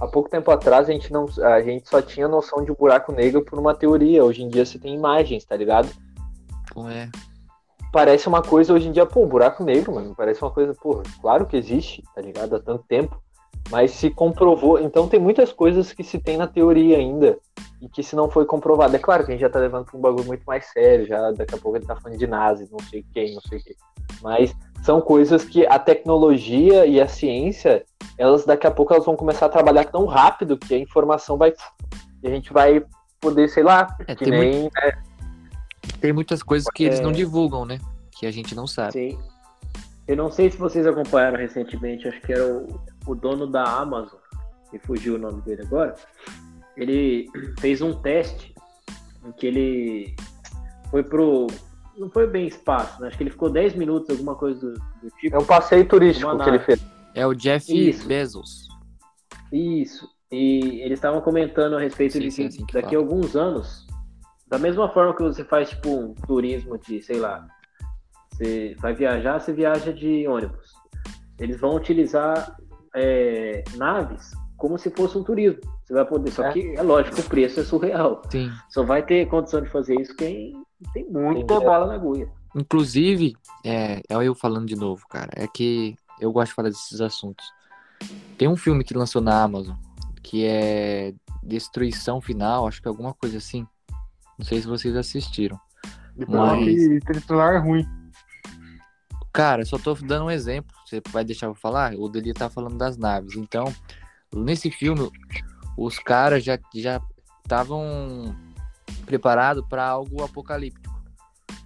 [0.00, 3.44] Há pouco tempo atrás a gente não, a gente só tinha noção de buraco negro
[3.44, 4.24] por uma teoria.
[4.24, 5.88] Hoje em dia você tem imagens, tá ligado?
[6.88, 7.08] É,
[7.90, 11.46] Parece uma coisa hoje em dia, pô, buraco negro, mano, parece uma coisa, pô, claro
[11.46, 12.54] que existe, tá ligado?
[12.54, 13.20] Há tanto tempo,
[13.70, 17.38] mas se comprovou, então tem muitas coisas que se tem na teoria ainda
[17.80, 19.96] e que se não foi comprovado, é claro que a gente já tá levando pra
[19.96, 22.78] um bagulho muito mais sério, já daqui a pouco ele tá falando de nazi, não
[22.90, 23.74] sei quem, não sei o quê.
[24.22, 27.84] Mas são coisas que a tecnologia e a ciência,
[28.16, 31.52] elas daqui a pouco elas vão começar a trabalhar tão rápido que a informação vai
[32.22, 32.84] e a gente vai
[33.20, 34.70] poder, sei lá, É, que tem nem
[36.00, 37.02] tem muitas coisas que eles É.
[37.02, 37.78] não divulgam, né?
[38.12, 38.92] Que a gente não sabe.
[38.92, 39.18] Sim.
[40.06, 44.18] Eu não sei se vocês acompanharam recentemente, acho que era o, o dono da Amazon,
[44.72, 45.94] me fugiu o nome dele agora.
[46.76, 48.54] Ele fez um teste
[49.24, 50.16] em que ele
[50.90, 51.46] foi pro.
[51.98, 53.08] Não foi bem espaço, né?
[53.08, 55.34] Acho que ele ficou 10 minutos, alguma coisa do, do tipo.
[55.34, 56.80] é um passeio turístico que ele fez.
[57.14, 58.06] É o Jeff Isso.
[58.06, 58.68] Bezos.
[59.52, 60.08] Isso.
[60.30, 63.34] E eles estavam comentando a respeito Sim, de sim, que assim que daqui a alguns
[63.34, 63.86] anos,
[64.46, 67.46] da mesma forma que você faz tipo um turismo de, sei lá,
[68.30, 70.72] você vai viajar, você viaja de ônibus.
[71.40, 72.56] Eles vão utilizar
[72.94, 75.60] é, naves como se fosse um turismo.
[75.86, 76.52] Você vai poder, só É.
[76.52, 78.20] que é lógico, o preço é surreal.
[78.30, 78.50] Sim.
[78.68, 80.52] Só vai ter condição de fazer isso quem
[80.92, 81.64] tem muita Entendi.
[81.64, 82.28] bala na agulha.
[82.54, 85.30] Inclusive, é, é eu falando de novo, cara.
[85.34, 87.44] É que eu gosto de falar desses assuntos.
[88.36, 89.76] Tem um filme que lançou na Amazon
[90.28, 93.66] que é Destruição Final, acho que é alguma coisa assim.
[94.38, 95.58] Não sei se vocês assistiram.
[96.28, 97.86] Mas- Interestelar é ruim.
[99.32, 100.76] Cara, só tô dando um exemplo.
[100.84, 101.94] Você vai deixar eu falar?
[101.94, 103.36] O dele tá falando das naves.
[103.36, 103.72] Então,
[104.34, 105.10] nesse filme,
[105.78, 107.00] os caras já já
[107.42, 108.36] estavam
[109.08, 110.94] preparados para algo apocalíptico.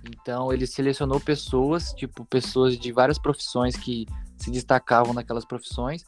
[0.08, 6.04] Então, ele selecionou pessoas, tipo, pessoas de várias profissões que se destacavam naquelas profissões,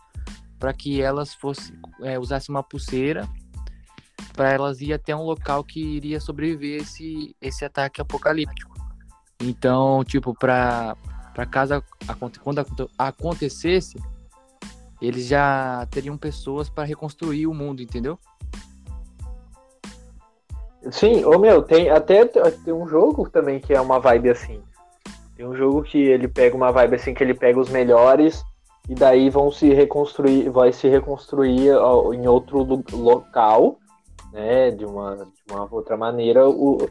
[0.59, 3.29] para que elas fossem é, usassem uma pulseira
[4.33, 8.75] para elas ir até um local que iria sobreviver esse esse ataque apocalíptico.
[9.41, 10.97] Então, tipo, para
[11.35, 11.83] para caso
[12.41, 13.97] quando aconte- acontecesse,
[15.01, 18.19] eles já teriam pessoas para reconstruir o mundo, entendeu?
[20.91, 24.61] Sim, ô meu, tem até tem um jogo também que é uma vibe assim.
[25.37, 28.45] Tem um jogo que ele pega uma vibe assim, que ele pega os melhores
[28.89, 31.71] e daí vão se reconstruir, vai se reconstruir
[32.15, 32.59] em outro
[32.93, 33.79] local,
[34.33, 36.89] né, de uma, de uma outra maneira, o-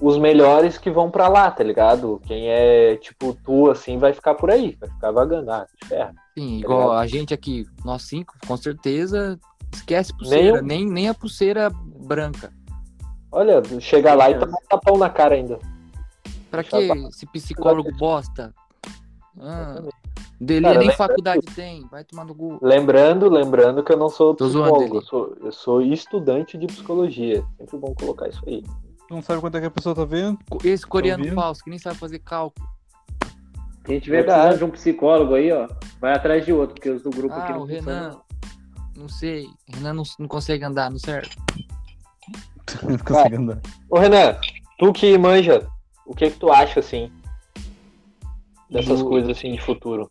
[0.00, 2.20] os melhores que vão pra lá, tá ligado?
[2.26, 6.14] Quem é tipo tu assim vai ficar por aí, vai ficar vagando, ah, te ferra.
[6.38, 9.38] Sim, Tá igual a gente aqui, nós cinco, com certeza
[9.72, 12.52] esquece pulseira, Nem nem, nem, a pulseira branca.
[13.34, 15.58] Olha, chega lá e Sim, toma um tapão na cara ainda.
[16.52, 18.54] Pra Deixa que esse psicólogo bosta?
[19.40, 19.82] Ah,
[20.40, 22.60] dele nem faculdade tem, vai tomar no cu.
[22.62, 26.68] Lembrando, lembrando que eu não sou Tô zoando psicólogo, eu sou, eu sou estudante de
[26.68, 27.44] psicologia.
[27.58, 28.62] Sempre bom colocar isso aí.
[29.10, 30.38] Não sabe quanto é que a pessoa tá vendo?
[30.62, 31.34] Esse coreano ouvindo?
[31.34, 32.68] falso que nem sabe fazer cálculo.
[33.84, 34.42] Quem tiver Verdade.
[34.42, 35.68] precisando de um psicólogo aí, ó,
[36.00, 38.16] vai atrás de outro, porque os do grupo aqui Ah, não o Renan,
[38.96, 41.30] não sei, Renan não, não consegue andar, não serve.
[42.82, 43.60] Não consegue andar.
[43.90, 44.36] Ô Renan,
[44.78, 45.66] tu que manja,
[46.06, 47.12] o que que tu acha assim
[48.70, 50.10] dessas Do- coisas assim de futuro?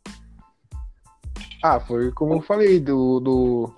[1.63, 3.19] Ah, foi como eu falei, do.
[3.19, 3.73] do,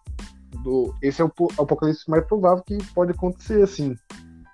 [0.64, 3.96] do esse é o po- apocalipse mais provável que pode acontecer, assim.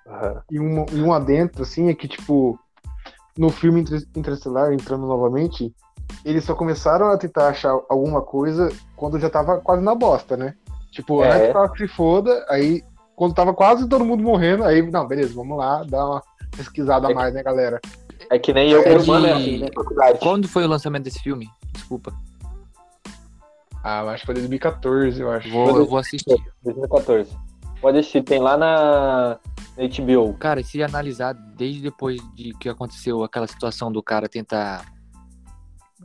[0.06, 0.42] Aham.
[0.50, 2.58] E um, e um adentro, assim, é que, tipo,
[3.38, 5.74] no filme Inter- Interestelar, entrando novamente,
[6.24, 10.54] eles só começaram a tentar achar alguma coisa quando já tava quase na bosta, né?
[10.90, 11.50] Tipo, É.
[11.52, 12.82] antes que se foda, aí
[13.16, 16.22] quando tava quase todo mundo morrendo, aí, não, beleza, vamos lá, dar uma
[16.56, 17.14] pesquisada a É.
[17.14, 17.80] mais, né, galera?
[18.30, 19.68] É que nem eu É quando de- mano, assim, né.
[20.20, 21.48] Quando foi o lançamento desse filme?
[21.72, 22.12] Desculpa.
[23.84, 25.50] Ah, eu acho que foi 2014, eu acho.
[25.50, 26.36] Vou, eu vou assistir.
[26.62, 27.36] 2014.
[27.80, 29.38] Pode assistir, tem lá na,
[29.76, 30.34] na HBO.
[30.34, 34.84] Cara, se analisar desde depois de que aconteceu aquela situação do cara tentar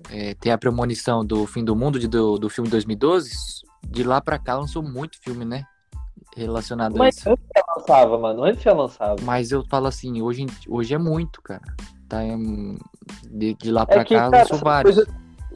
[0.09, 3.29] é, tem a premonição do fim do mundo de- do, do filme 2012,
[3.87, 5.63] de lá pra cá lançou muito filme, né?
[6.37, 7.29] Relacionado a Mas isso.
[7.31, 8.43] antes já lançava, mano.
[8.43, 9.15] Antes já lançava.
[9.23, 11.63] Mas eu falo assim, hoje, hoje é muito, cara.
[12.07, 12.77] Tá em-
[13.31, 14.95] de, de lá pra É que, cá cara, lançou são vários.
[14.95, 15.13] coisas,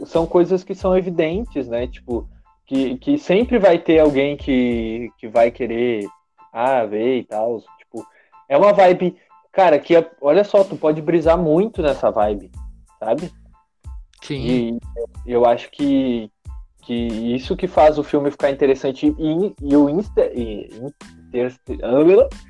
[0.09, 1.85] são coisas que são evidentes, né?
[1.87, 2.27] Tipo,
[2.65, 6.07] que, que sempre vai ter alguém que, que vai querer
[6.51, 7.61] ah, ver e tal.
[7.77, 8.03] Tipo,
[8.49, 9.15] é uma vibe,
[9.51, 12.51] cara, que é- olha só, tu pode brisar muito nessa vibe,
[12.99, 13.31] sabe?
[14.23, 14.77] Sim,
[15.25, 16.31] E eu acho que,
[16.81, 20.69] que isso que faz o filme ficar interessante e, e o Insta, e,
[21.27, 21.79] Interste-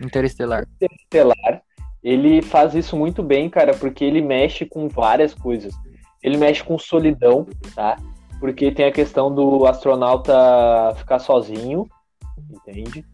[0.01, 0.65] Interestelar.
[0.75, 1.61] Interestelar,
[2.03, 5.73] ele faz isso muito bem, cara, porque ele mexe com várias coisas.
[6.23, 7.97] Ele mexe com solidão, tá?
[8.39, 10.33] Porque tem a questão do astronauta
[10.95, 11.87] ficar sozinho,
[12.49, 13.05] entende?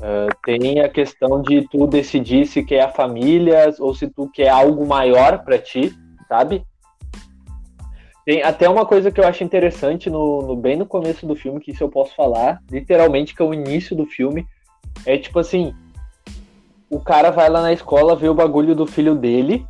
[0.00, 4.48] Ah, tem a questão de tu decidir se quer a família ou se tu quer
[4.48, 5.92] algo maior pra ti,
[6.28, 6.64] sabe?
[8.26, 11.60] Tem até uma coisa que eu acho interessante no, no- bem no começo do filme,
[11.60, 14.44] que isso eu posso falar, literalmente, que é o início do filme.
[15.06, 15.72] É tipo assim,
[16.90, 19.64] o cara vai lá na escola ver o bagulho do filho dele,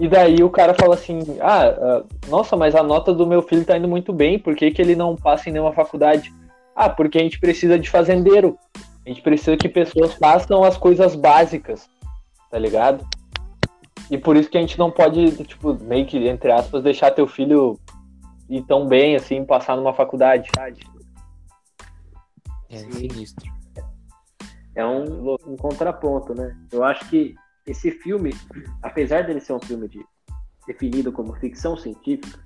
[0.00, 3.64] e daí o cara fala assim, ah, ah, nossa, mas a nota do meu filho
[3.64, 6.34] tá indo muito bem, por que, que ele não passa em nenhuma faculdade?
[6.74, 8.58] Ah, porque a gente precisa de fazendeiro.
[9.06, 11.88] A gente precisa que pessoas façam as coisas básicas,
[12.50, 13.06] tá ligado?
[14.10, 17.26] E por isso que a gente não pode, tipo, meio que, entre aspas, deixar teu
[17.26, 17.78] filho
[18.48, 20.50] ir tão bem, assim, passar numa faculdade.
[22.68, 22.92] É Sim.
[22.92, 23.50] sinistro.
[24.74, 26.56] É um, um contraponto, né?
[26.72, 27.34] Eu acho que
[27.66, 28.34] esse filme,
[28.82, 30.04] apesar dele ser um filme de,
[30.66, 32.38] definido como ficção científica,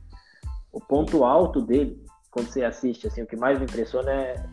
[0.73, 4.45] o ponto alto dele, quando você assiste, assim, o que mais me impressiona é,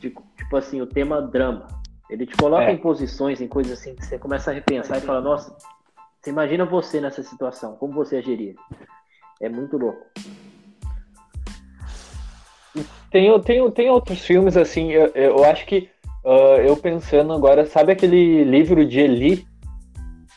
[0.00, 1.66] tipo, tipo assim, o tema drama.
[2.10, 2.72] Ele te coloca É.
[2.72, 5.56] em posições, em coisas assim, que você começa a repensar e fala, nossa,
[6.28, 8.54] você imagina você nessa situação, como você agiria?
[9.40, 10.04] É muito louco.
[13.10, 15.88] Tem, tem, tem outros filmes, assim, eu, eu acho que,
[16.24, 19.48] ah, eu pensando agora, sabe aquele livro de Eli?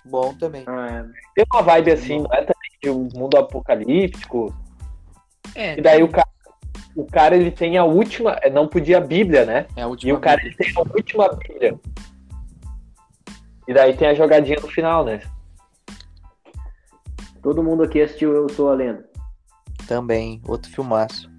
[0.05, 0.63] Bom também.
[0.65, 4.55] Ah, Tem uma vibe assim, não é também de um mundo apocalíptico,
[5.55, 6.29] É, e daí o cara,
[6.95, 9.67] o cara ele tem a última, não podia a Bíblia, né?
[9.75, 11.77] é a E última o cara ele tem a última Bíblia.
[13.67, 15.21] E daí tem a jogadinha no final, né?
[17.41, 19.09] Todo mundo aqui assistiu Eu Sou a Lenda.
[19.87, 20.41] Também.
[20.47, 21.29] Outro filmaço.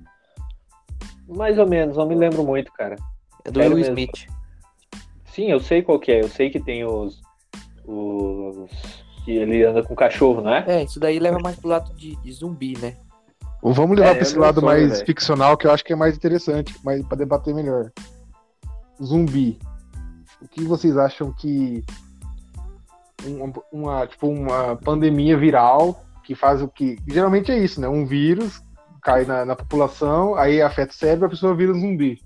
[1.28, 2.96] Mais ou menos, não me lembro muito, cara.
[3.44, 3.98] É do Sério Will mesmo.
[3.98, 4.26] Smith.
[5.26, 7.22] Sim, eu sei qual que é, eu sei que tem os.
[7.86, 8.68] os
[9.24, 10.64] que ele anda com cachorro, não é?
[10.66, 12.96] É, isso daí leva mais pro lado de, de zumbi, né?
[13.62, 15.06] Vamos levar É, pra esse lado sonho, mais velho.
[15.06, 17.92] ficcional, que eu acho que é mais interessante, mais para debater melhor.
[19.02, 19.58] Zumbi.
[20.42, 21.84] O que vocês acham que
[23.26, 27.88] uma, uma- tipo uma pandemia viral que faz o que geralmente é isso, né?
[27.88, 28.62] Um vírus
[29.02, 32.20] cai na, na população, aí afeta o cérebro, a pessoa vira um zumbi.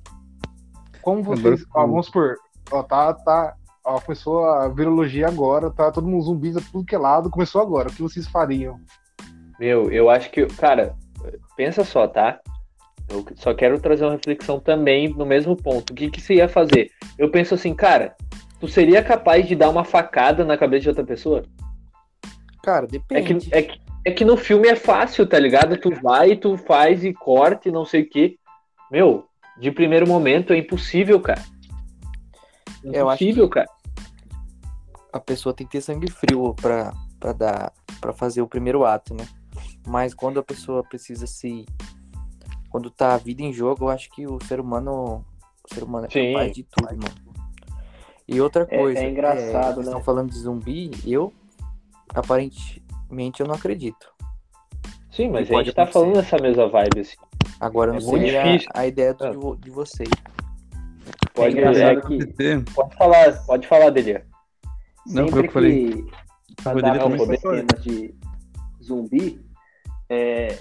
[1.03, 2.35] Como vocês, ó, vamos supor,
[2.71, 3.55] ó, tá, tá,
[3.85, 7.63] ó, começou a virologia agora, tá todo mundo zumbi, tá tudo que é lado, começou
[7.63, 7.89] agora.
[7.89, 8.79] O que vocês fariam?
[9.59, 10.45] Meu, eu acho que.
[10.47, 10.95] Cara,
[11.57, 12.39] pensa só, tá?
[13.09, 15.93] Eu só quero trazer uma reflexão também no mesmo ponto.
[15.93, 16.91] O que, que você ia fazer?
[17.17, 18.15] Eu penso assim, cara,
[18.61, 21.45] tu seria capaz de dar uma facada na cabeça de outra pessoa?
[22.63, 23.47] Cara, É depende.
[23.49, 25.77] que, é, que, é que no filme é fácil, tá ligado?
[25.79, 28.39] Tu vai, tu faz e corta e não sei o quê.
[28.91, 29.27] Meu,
[29.59, 31.41] de primeiro momento é impossível, cara.
[31.41, 33.69] Acho Impossível, cara.
[35.13, 39.15] A pessoa tem que ter sangue frio pra, pra dar para fazer o primeiro ato,
[39.15, 39.27] né?
[39.87, 41.65] Mas quando a pessoa precisa se
[42.69, 45.25] quando tá a vida em jogo, eu acho que o ser humano
[45.69, 46.33] o ser humano é Sim.
[46.33, 47.26] capaz de tudo, mano.
[48.29, 49.93] E outra É- coisa, é engraçado, vocês né?
[49.93, 51.33] estão falando de zumbi, eu
[52.15, 54.13] aparentemente eu não acredito.
[55.13, 55.93] Sim, mas E a gente tá acontecer.
[55.93, 57.17] falando nessa mesma vibe, assim.
[57.61, 58.71] Agora eu É não muito sei a, difícil.
[58.75, 59.31] a ideia do- Ah.
[59.57, 60.09] de, de vocês.
[61.33, 62.19] Pode, é é, que
[62.75, 64.27] pode falar, pode falar, Delia.
[65.07, 66.05] Não, foi sempre o que eu falei.
[66.65, 68.15] Rodrigo também foi temas de
[68.83, 69.41] zumbi,
[70.09, 70.59] é,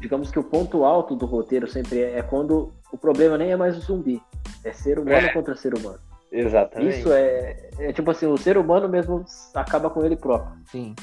[0.00, 3.56] digamos que o ponto alto do roteiro sempre é, é quando o problema nem é
[3.56, 4.20] mais o zumbi,
[4.64, 5.32] é ser humano É.
[5.32, 5.98] contra ser humano.
[6.32, 6.98] Exatamente.
[7.00, 10.52] Isso é, é tipo assim, o ser humano mesmo acaba com ele próprio.
[10.70, 10.94] Sim.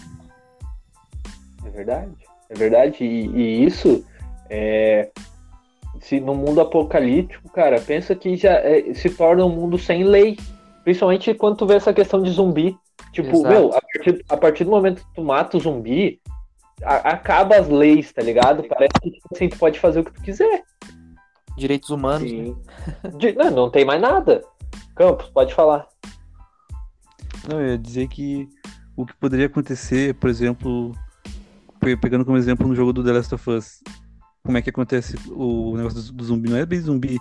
[1.65, 2.11] É verdade.
[2.49, 3.03] É verdade.
[3.03, 4.05] E, e isso
[4.49, 5.09] é.
[5.99, 10.37] Se no mundo apocalíptico, cara, pensa que já é, se torna um mundo sem lei.
[10.83, 12.77] Principalmente quando tu vê essa questão de zumbi.
[13.11, 13.47] Tipo, Exato.
[13.49, 16.21] meu, a partir, a partir do momento que tu mata o zumbi,
[16.83, 18.63] a- acaba as leis, tá ligado?
[18.63, 20.63] Parece que tipo assim, tu pode fazer o que tu quiser.
[21.57, 22.53] Direitos humanos, né?
[23.17, 24.43] De- não, não tem mais nada.
[24.97, 25.87] Campos, pode falar.
[27.47, 28.47] Não, eu ia dizer que
[28.95, 30.91] o que poderia acontecer, por exemplo,
[31.79, 33.81] pe- pegando como exemplo no jogo do The Last of Us,
[34.43, 36.49] como é que acontece o negócio do, zumbi?
[36.49, 37.19] Não é bem zumbi,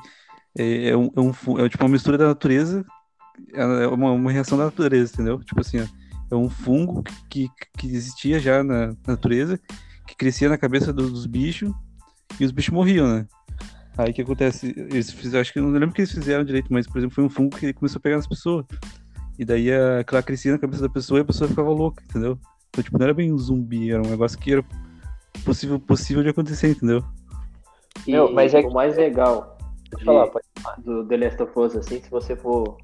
[0.56, 2.84] é, é um, é, um, é tipo uma mistura da natureza,
[3.52, 5.38] é uma, uma reação da natureza, entendeu?
[5.44, 5.78] Tipo assim,
[6.30, 9.60] é um fungo que, que existia já na natureza,
[10.06, 11.70] que crescia na cabeça do- dos bichos
[12.40, 13.26] e os bichos morriam, né?
[13.98, 14.74] Aí o que acontece?
[14.76, 17.24] Eles fizeram, acho que não lembro o que eles fizeram direito, mas por exemplo, foi
[17.24, 18.66] um fungo que começou a pegar nas pessoas.
[19.38, 22.38] E daí a, aquela crescia na cabeça da pessoa e a pessoa ficava louca, entendeu?
[22.68, 24.64] Então, tipo, não era bem um zumbi, era um negócio que era
[25.44, 27.02] possível, possível de acontecer, entendeu?
[28.06, 29.56] E Meu, mas é que- o mais legal
[29.98, 30.44] de- falar, pode.
[30.84, 32.76] do The Last of Us, assim, se você for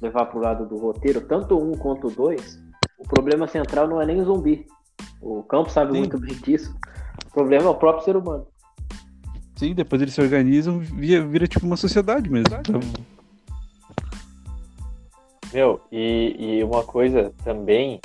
[0.00, 2.58] levar pro lado do roteiro, tanto um quanto o dois,
[2.98, 4.66] o problema central não é nem o zumbi.
[5.20, 5.98] O Campo sabe Sim.
[5.98, 6.74] muito bem disso.
[7.26, 8.46] O problema é o próprio ser humano.
[9.56, 12.46] Sim, depois eles se organizam, vira, vira tipo uma sociedade mesmo.
[12.60, 12.80] Então,
[15.52, 18.00] Meu, e, e uma coisa também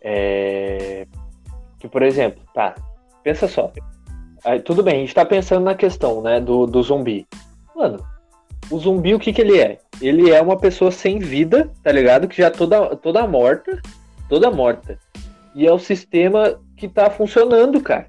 [0.00, 1.06] é
[1.82, 2.76] que, por exemplo, tá,
[3.24, 3.72] pensa só.
[4.44, 7.26] Aí, tudo bem, a gente tá pensando na questão, né, do, do zumbi.
[7.74, 8.04] Mano,
[8.70, 9.78] o zumbi, o que que ele é?
[10.00, 12.28] Ele é uma pessoa sem vida, tá ligado?
[12.28, 13.82] Que já toda, toda morta,
[14.28, 14.96] toda morta.
[15.56, 18.06] E é o sistema que tá funcionando, cara.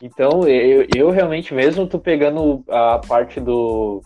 [0.00, 4.00] Então, eu, eu realmente, mesmo tô pegando a parte do,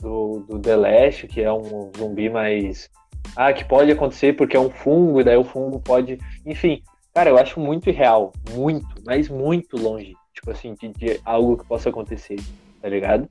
[0.00, 2.90] do, do The Last, que é um zumbi mais
[3.36, 6.18] ah, que pode acontecer porque é um fungo, e daí o fungo pode.
[6.44, 6.82] Enfim,
[7.14, 8.32] cara, eu acho muito irreal.
[8.50, 10.14] Muito, mas muito longe.
[10.34, 12.36] Tipo assim, de, de algo que possa acontecer,
[12.80, 13.28] tá ligado?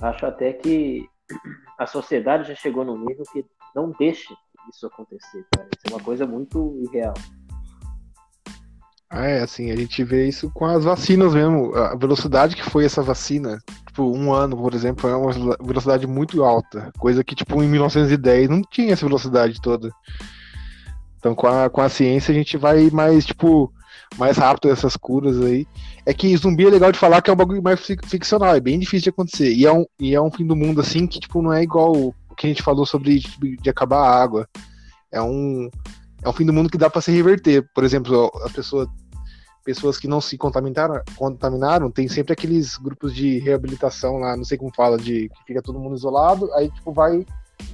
[0.00, 1.08] Acho até que
[1.78, 4.34] a sociedade já chegou num nível que não deixa
[4.68, 5.68] isso acontecer, cara.
[5.76, 7.14] Isso é uma coisa muito irreal.
[9.14, 11.74] Ah, é, assim, a gente vê isso com as vacinas mesmo.
[11.74, 15.30] A velocidade que foi essa vacina, tipo, um ano, por exemplo, é uma
[15.62, 16.90] velocidade muito alta.
[16.98, 19.90] Coisa que, tipo, em 1910 não tinha essa velocidade toda.
[21.18, 23.70] Então, com a, com a ciência, a gente vai mais, tipo,
[24.16, 25.66] mais rápido nessas curas aí.
[26.06, 28.60] É que zumbi é legal de falar que é um bagulho mais fic- ficcional, é
[28.60, 29.52] bem difícil de acontecer.
[29.52, 31.92] E é um, e é um fim do mundo, assim, que, tipo, não é igual
[31.94, 34.48] o que a gente falou sobre tipo, de acabar a água.
[35.12, 35.68] É um,
[36.24, 37.62] é um fim do mundo que dá pra se reverter.
[37.74, 38.88] Por exemplo, as pessoas
[39.64, 44.58] pessoas que não se contaminaram, contaminaram, tem sempre aqueles grupos de reabilitação lá, não sei
[44.58, 47.24] como fala, de que fica todo mundo isolado, aí tipo vai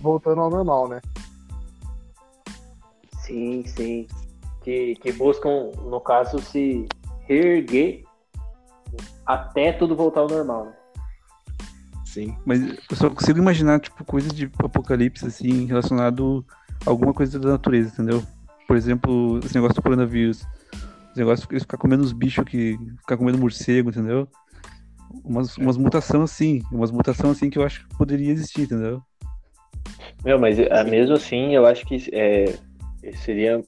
[0.01, 1.01] voltando ao normal, né?
[3.23, 4.07] Sim, sim.
[4.63, 6.87] Que, que buscam, no caso, se
[7.27, 8.05] reerguer
[9.27, 10.73] até tudo voltar ao normal, né?
[12.05, 12.35] Sim.
[12.45, 16.45] mas eu só consigo imaginar, tipo, coisas de apocalipse, assim, relacionado
[16.85, 18.23] a alguma coisa da natureza, entendeu?
[18.67, 20.45] Por exemplo, esse negócio do coronavírus.
[21.19, 22.79] Esse negócio de ficar comendo os bichos que.
[23.01, 24.29] ficar comendo morcego, entendeu?
[25.25, 29.03] Umas, umas mutações assim, umas mutações assim que eu acho que poderia existir, entendeu?
[30.25, 32.55] Meu, mas ah, mesmo assim, eu acho que é,
[33.17, 33.61] seria.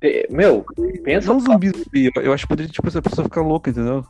[0.00, 0.64] é, Meu,
[1.02, 1.32] pensa.
[1.32, 4.04] Não zumbi, zumbi, eu- acho que poderia, tipo, essa pessoa ficar louca, entendeu?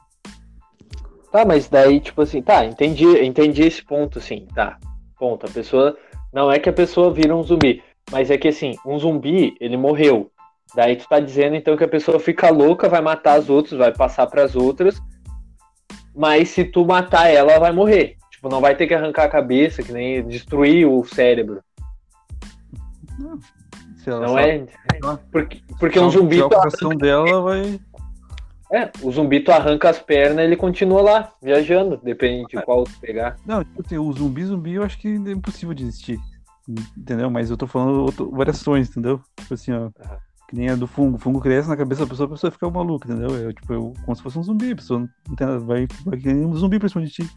[1.33, 4.79] Tá, mas daí, tipo assim, tá, entendi, entendi esse ponto, assim, tá.
[5.19, 5.47] Ponto.
[5.47, 5.97] A pessoa.
[6.31, 9.79] Não é que a pessoa vira um zumbi, mas é que assim, um zumbi, ele
[9.79, 10.31] morreu.
[10.75, 13.93] Daí tu tá dizendo então que a pessoa fica louca, vai matar as outras, vai
[13.93, 15.01] passar pras outras.
[16.15, 18.17] Mas se tu matar ela, ela vai morrer.
[18.31, 21.61] Tipo, não vai ter que arrancar a cabeça, que nem destruir o cérebro.
[23.97, 24.67] Se ela Não só- é.
[25.31, 26.37] Porque, porque só um zumbi.
[26.37, 27.81] tiver Tu, o coração dela vai.
[28.73, 32.93] é, o zumbi tu arranca as pernas, ele continua lá, viajando, depende de qual tu
[33.01, 33.37] pegar.
[33.47, 36.19] Não, tipo assim, o zumbi, zumbi eu acho que é impossível de existir.
[36.97, 37.31] Entendeu?
[37.31, 39.21] Mas eu tô falando variações, entendeu?
[39.39, 39.91] Tipo assim, ó.
[40.01, 40.19] Aham.
[40.49, 41.17] Que nem a do fungo.
[41.17, 43.49] O fungo cresce na cabeça da pessoa, a pessoa fica maluca, entendeu?
[43.49, 46.19] É tipo, é como se fosse um zumbi, a pessoa não tem nada, vai, vai
[46.19, 47.31] que nem um zumbi pra cima de ti.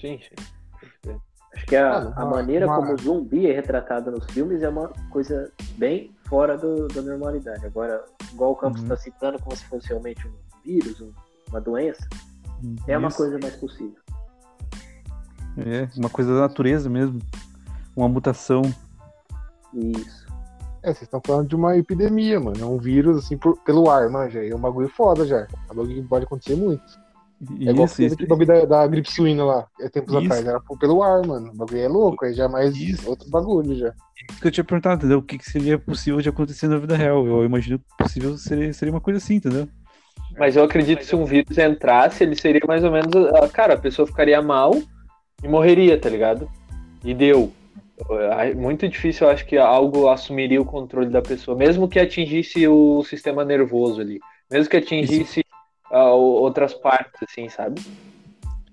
[0.00, 1.16] Sim, sim.
[1.54, 4.68] Acho que a, Ah, a maneira uma- como o zumbi é retratado nos filmes é
[4.68, 7.66] uma coisa bem fora do- da normalidade.
[7.66, 8.86] Agora, igual o Campos Uhum.
[8.86, 10.32] está citando como se fosse realmente um
[10.64, 11.12] vírus, um-
[11.48, 12.06] uma doença,
[12.86, 13.16] é uma Isso.
[13.16, 13.96] coisa mais possível.
[15.58, 17.18] É, uma coisa da natureza mesmo.
[17.96, 18.62] Uma mutação.
[19.74, 20.26] Isso.
[20.82, 22.56] É, vocês estão falando de uma epidemia, mano.
[22.60, 24.44] É um vírus, assim, por- pelo ar, manja.
[24.44, 25.40] É um bagulho foda já.
[25.40, 26.82] É um bagulho que pode acontecer muito.
[27.58, 28.16] É igual Isso, isso.
[28.28, 30.24] bagulho da, da gripe suína lá, é tempos Isso.
[30.24, 30.46] atrás.
[30.46, 31.50] Era pelo ar, mano.
[31.52, 33.08] O bagulho é louco, aí já é mais Isso.
[33.08, 33.92] outro bagulho já.
[34.40, 35.18] que eu tinha perguntado, entendeu?
[35.18, 37.26] O que, que seria possível de acontecer na vida real?
[37.26, 39.66] Eu imagino que possível seria, seria uma coisa assim, entendeu?
[40.38, 43.14] Mas eu acredito que se um vírus entrasse, ele seria mais ou menos.
[43.34, 44.72] ah, Cara, a pessoa ficaria mal
[45.42, 46.48] e morreria, tá ligado?
[47.02, 47.50] E deu.
[48.08, 52.66] É Muito difícil, eu acho que algo assumiria o controle da pessoa, mesmo que atingisse
[52.66, 54.18] o sistema nervoso ali,
[54.50, 55.44] mesmo que atingisse
[55.90, 55.94] o-
[56.42, 57.80] outras partes, assim, sabe?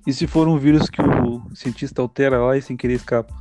[0.06, 3.34] E se for um vírus que o cientista altera lá e sem querer escapa?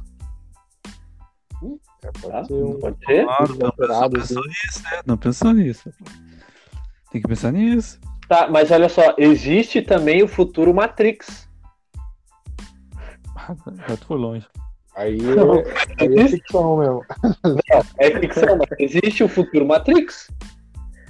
[2.21, 2.45] Pode Tá?
[2.45, 3.25] ser um Pode ser?
[3.25, 5.01] Claro, não pensou nisso, né?
[5.07, 5.91] Não pensou nisso.
[7.11, 8.01] Tem que pensar nisso.
[8.29, 11.49] Tá, mas olha só, existe também o futuro Matrix.
[13.89, 14.47] Já tu foi longe.
[14.97, 15.19] Aí
[16.01, 17.07] é, aí é ficção mesmo.
[17.99, 20.31] É ficção, mas existe o futuro Matrix.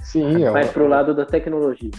[0.03, 1.91] Sim, é uma- pro lado da tecnologia.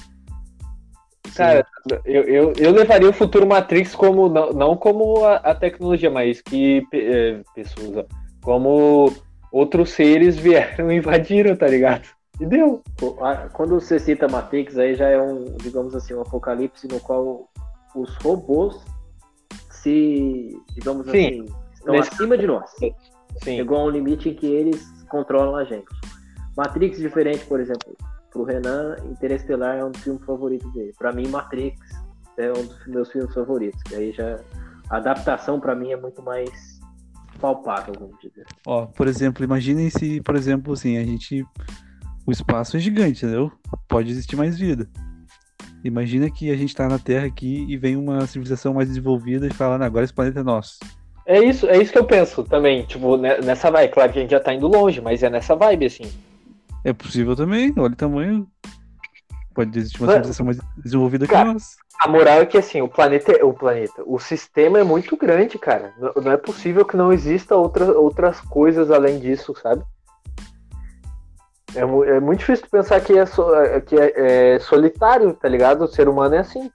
[1.35, 1.65] Cara,
[2.05, 6.41] eu, eu, eu levaria o futuro Matrix como, não, não como a, a tecnologia, mas
[6.41, 8.07] que eh, pessoas,
[8.43, 9.13] como
[9.53, 12.09] outros seres vieram e invadiram, tá ligado?
[12.41, 12.83] E deu.
[13.53, 17.49] Quando você cita Matrix, aí já é um, digamos assim, um apocalipse no qual
[17.95, 18.77] os robôs
[19.71, 21.43] se, digamos Sim.
[21.43, 21.47] assim,
[21.79, 22.71] estão Nesse- acima de nós.
[22.79, 22.95] Sim.
[23.43, 25.87] Chegou a um limite em que eles controlam a gente.
[26.57, 27.97] Matrix diferente, por exemplo,
[28.31, 30.93] pro Renan, Interestelar é um dos filmes favoritos dele.
[30.99, 31.79] Pra mim, Matrix
[32.37, 33.81] é um dos meus filmes favoritos.
[33.85, 34.41] Que aí já
[34.91, 36.81] a adaptação pra mim é muito mais
[37.41, 38.45] palpável, vamos dizer.
[38.67, 41.45] Ó, por exemplo, imaginem se, por exemplo, assim, a gente.
[42.27, 43.51] O espaço é gigante, entendeu?
[43.89, 44.89] Pode existir mais vida.
[45.85, 49.55] Imagina que a gente tá na Terra aqui e vem uma civilização mais desenvolvida e
[49.55, 50.79] fala, "Não, agora esse planeta é nosso.
[51.29, 52.85] É isso, é isso que eu penso também.
[52.87, 53.93] Tipo, ne- nessa vibe.
[53.93, 56.11] Claro que a gente já tá indo longe, mas é nessa vibe, assim.
[56.83, 58.49] É possível também, olha o tamanho.
[59.55, 61.77] Pode existir uma civilização mais desenvolvida que Cara, nós.
[62.01, 65.59] A moral é que assim, o planeta, é- o planeta, o sistema é muito grande,
[65.59, 65.93] cara.
[65.99, 69.83] Não, não é possível que não exista outra, outras coisas além disso, sabe?
[71.75, 75.85] É, é muito difícil pensar que, é, so- é- que é, é solitário, tá ligado?
[75.85, 76.71] O ser humano é assim.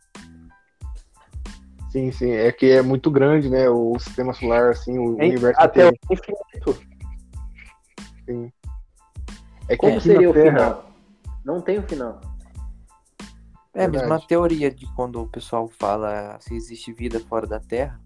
[1.93, 2.31] Sim, sim.
[2.31, 3.69] É que é muito grande, né?
[3.69, 5.29] O sistema solar, assim, o Hein?
[5.29, 5.99] universo Até o inteiro.
[6.09, 6.83] infinito.
[9.69, 10.91] É que Como seria o Terra, final?
[11.45, 12.19] Não tem o final.
[13.75, 14.27] É a mesma Verdade.
[14.27, 18.01] teoria de quando o pessoal fala se existe vida fora da Terra.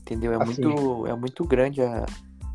[0.00, 0.32] Entendeu?
[0.32, 0.62] É, Assim.
[0.64, 2.06] muito, é muito grande a-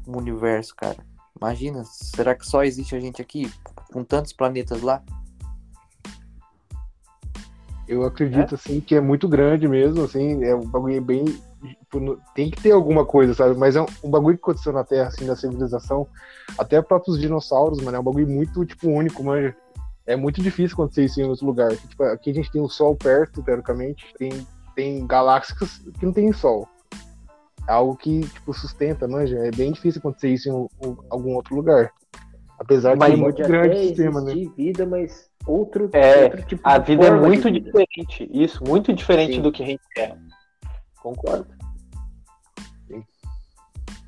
[0.08, 0.98] o universo, cara.
[1.40, 3.52] Imagina, será que só existe a gente aqui?
[3.92, 5.04] Com tantos planetas lá?
[7.88, 11.26] Eu acredito, assim, que é muito grande mesmo, assim, é um bagulho bem...
[11.26, 13.56] tipo, Tem que ter alguma coisa, sabe?
[13.58, 16.08] Mas é um, um bagulho que aconteceu na Terra, assim, da civilização,
[16.58, 19.56] até próprios dinossauros, mano, é um bagulho muito, tipo, único, manja.
[20.06, 21.76] É muito difícil acontecer isso em outro lugar.
[21.76, 26.34] Tipo, aqui a gente tem o Sol perto, teoricamente, tem, tem galáxias que não tem
[26.34, 26.68] Sol.
[27.68, 29.38] É algo que, tipo, sustenta, manja.
[29.38, 31.92] É bem difícil acontecer isso em um- algum outro lugar.
[32.60, 34.34] Apesar de Mas ser Pode muito grande sistema, né?
[34.56, 37.60] vida, mas outro, É, outro tipo A de vida é forma de muito vida.
[37.60, 38.30] diferente.
[38.32, 39.42] Isso, muito diferente Sim.
[39.42, 40.18] do que a gente quer.
[41.02, 41.48] Concordo.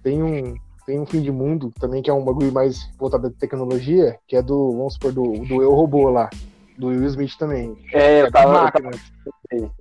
[0.03, 0.53] tem um
[0.85, 4.35] tem um fim de mundo também que é um bagulho mais voltado à tecnologia, que
[4.35, 6.29] é do, vamos supor, do, do Eu Robô lá,
[6.77, 7.75] do Will Smith também.
[7.91, 8.91] É, eu É tava, eu máquina.
[8.91, 9.71] tava-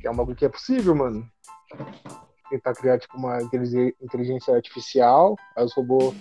[0.00, 1.24] Que é um bagulho que é possível, mano.
[2.50, 6.12] Tentar criar, tipo, uma inteligência artificial, aí os robôs.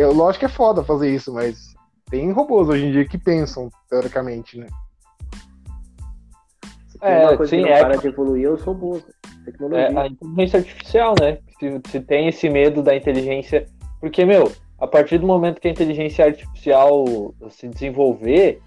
[0.00, 1.74] É, lógico que é foda fazer isso, mas
[2.10, 4.66] tem robôs hoje em dia que pensam, teoricamente, né?
[7.02, 7.80] É, uma coisa sim, que não é.
[7.80, 9.04] para de evoluir, é os robôs.
[9.04, 9.12] né?
[9.44, 9.86] Tecnologia.
[9.86, 11.38] É, a inteligência artificial, né?
[11.58, 13.66] Se, se tem esse medo da inteligência.
[14.00, 18.60] Porque, meu, a partir do momento que a inteligência artificial se desenvolver,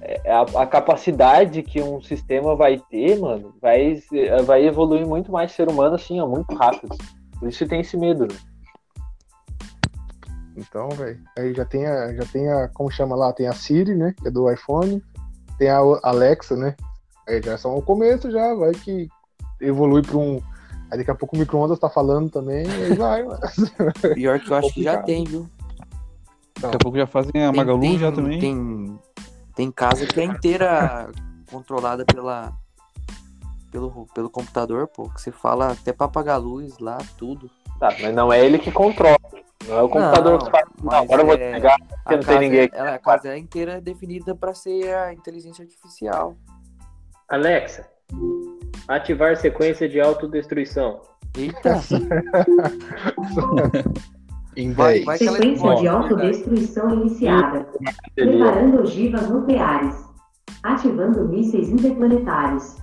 [0.00, 4.02] é, a, a capacidade que um sistema vai ter, mano, vai,
[4.44, 6.96] vai evoluir muito mais ser humano, assim, ó, muito rápido.
[7.38, 8.49] Por isso tem esse medo, né?
[10.56, 11.20] Então, velho.
[11.38, 12.12] Aí já tem a.
[12.14, 12.68] Já tem a.
[12.68, 13.32] Como chama lá?
[13.32, 14.14] Tem a Siri, né?
[14.20, 15.02] Que é do iPhone.
[15.58, 16.74] Tem a Alexa, né?
[17.28, 18.54] Aí já são o começo, já.
[18.54, 19.08] Vai que
[19.60, 20.40] evolui pra um.
[20.90, 23.40] Aí daqui a pouco o micro-ondas tá falando também, e aí vai, mano.
[24.14, 25.48] Pior que eu acho que já tem, viu?
[26.60, 28.40] Daqui a pouco já fazem a Tem- Magalu tem, já também.
[28.40, 28.98] Tem,
[29.54, 31.08] tem casa que é inteira
[31.50, 32.52] controlada pela,
[33.70, 35.08] pelo, pelo computador, pô.
[35.10, 37.50] Que você fala até pra apagar a luz lá, tudo.
[37.78, 39.16] Tá, mas não é ele que controla.
[39.68, 42.16] Não é o computador Não, que fala, não, agora eu vou é- pegar, A porque
[42.16, 42.70] não tem ninguém.
[42.72, 46.34] ela, a casa é inteira definida pra ser a inteligência artificial.
[47.28, 47.86] Alexa,
[48.88, 51.02] ativar sequência de autodestruição.
[51.36, 51.78] Eita,
[54.56, 55.04] Em vai, 10.
[55.04, 57.68] vai Sequência de né, autodestruição iniciada.
[58.14, 59.94] Preparando ogivas nucleares.
[60.62, 62.76] Ativando mísseis interplanetários.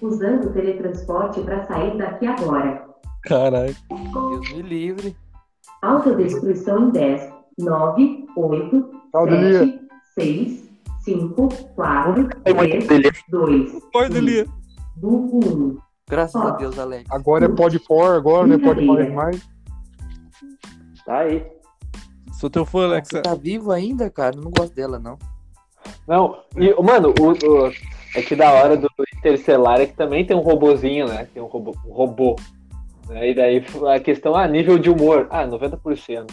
[0.00, 2.86] Usando teletransporte para sair daqui agora.
[3.24, 3.74] Caralho.
[3.88, 5.16] Deus me livre.
[5.82, 9.58] Autodestruição em 10, 9, 8, Tchau, Delia.
[9.58, 9.80] 7,
[10.18, 10.70] 6,
[11.04, 13.10] 5, 4, Tem muito 3, dele.
[13.30, 14.46] 2, Oi, Delia.
[14.96, 15.78] Burro 1.
[16.08, 16.48] Graças Ó.
[16.48, 17.04] a Deus, Alex.
[17.10, 19.14] Agora é pod for, agora não é pod Brincadeira.
[19.14, 19.48] mais.
[21.04, 21.46] Tá aí.
[22.32, 23.16] Sou teu fã, Alexa.
[23.16, 24.36] Você tá vivo ainda, cara?
[24.36, 25.18] Não gosto dela, não.
[26.06, 27.72] Não, e, mano, o, o-
[28.14, 31.26] é que da hora do Interstellar é que também tem um robozinho, né?
[31.32, 31.74] Tem um robô.
[31.86, 32.36] Um robô.
[33.10, 35.26] Aí daí a questão, ah, nível de humor.
[35.30, 36.26] Ah, 90%.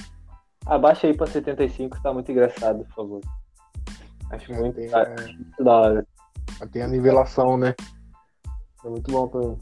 [0.66, 3.22] Abaixa aí pra 75, tá muito engraçado, por favor.
[4.32, 6.08] Acho muito, Tem, ah, muito da hora.
[6.72, 7.76] tem a nivelação, né?
[8.84, 9.58] É muito bom também.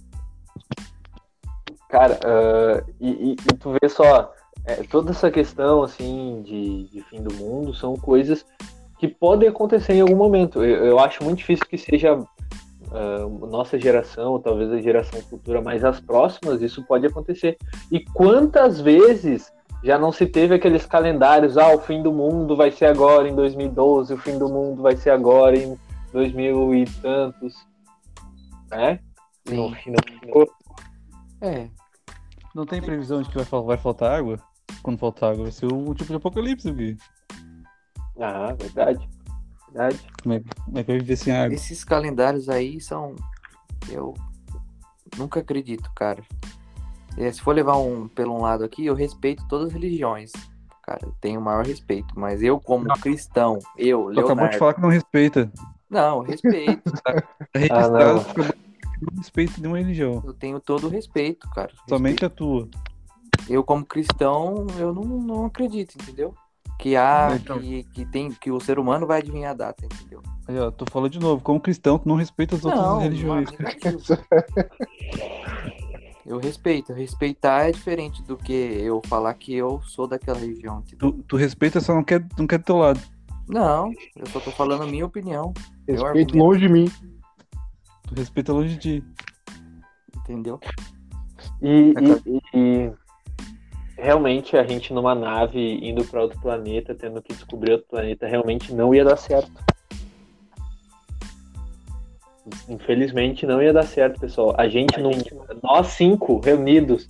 [1.89, 4.33] Cara, ah, e, e- e tu vê só,
[4.65, 8.45] é, toda essa questão, assim, de, de fim do mundo são coisas
[9.03, 10.63] que podem acontecer em algum momento.
[10.63, 12.17] Eu, eu acho muito difícil que seja
[12.89, 17.57] ah, nossa geração, ou talvez a geração futura, mas as próximas, isso pode acontecer.
[17.91, 19.51] E quantas vezes
[19.83, 23.35] já não se teve aqueles calendários, ah, o fim do mundo vai ser agora em
[23.35, 25.77] 2012, o fim do mundo vai ser agora em
[26.13, 27.55] 2000 e tantos,
[28.71, 29.01] né?
[29.49, 30.49] No fim do
[31.41, 31.67] É,
[32.55, 34.39] Não tem previsão de que vai, vai faltar água?
[34.81, 36.95] Quando faltar água, vai ser o tipo de apocalipse, Gui.
[38.19, 39.07] Ah, verdade.
[39.71, 39.99] Verdade.
[40.21, 41.55] Como é, como é que vai viver sem água?
[41.55, 43.15] esses calendários aí são.
[43.89, 44.13] Eu
[45.17, 46.23] nunca acredito, cara.
[47.17, 50.31] É, se for levar um pelo um lado aqui, eu respeito todas as religiões.
[50.83, 52.13] Cara, eu tenho o maior respeito.
[52.17, 54.57] Mas eu, como cristão, eu, Tu acabou de Leonardo.
[54.57, 55.51] falar que não respeita.
[55.89, 56.81] Não, respeito.
[57.03, 57.13] Tá
[57.69, 58.17] Ah, não.
[58.17, 58.51] acabou de
[59.11, 60.23] não nenhuma religião.
[60.25, 61.71] eu tenho todo o respeito, cara.
[61.87, 62.67] Somente a tua.
[63.49, 66.33] eu como cristão, eu não, não acredito, entendeu?
[66.79, 67.59] Que há, Então.
[67.59, 70.21] que, que tem, que o ser humano vai adivinhar a data, entendeu?
[70.47, 73.49] Aí, ó, tu falou de novo, como cristão, tu não respeita as outras Não, religiões.
[73.51, 74.01] não é negativo.
[76.25, 81.11] Eu respeito, respeitar é diferente do que eu falar que eu sou daquela religião, entendeu?
[81.11, 82.99] Tu, tu respeita, só não quer, não quer do teu lado.
[83.45, 85.53] Não, eu só tô falando a minha opinião,
[85.85, 86.89] Respeito longe de mim.
[88.07, 89.03] Tu respeita longe de ti.
[90.19, 90.61] entendeu?
[91.61, 92.21] E, É, cara.
[92.25, 92.93] e- e
[94.03, 98.73] realmente a gente numa nave indo para outro planeta, tendo que descobrir outro planeta, realmente
[98.73, 99.51] não ia dar certo.
[102.67, 104.53] Infelizmente não ia dar certo, pessoal.
[104.57, 105.11] A gente não,
[105.63, 107.07] nós cinco reunidos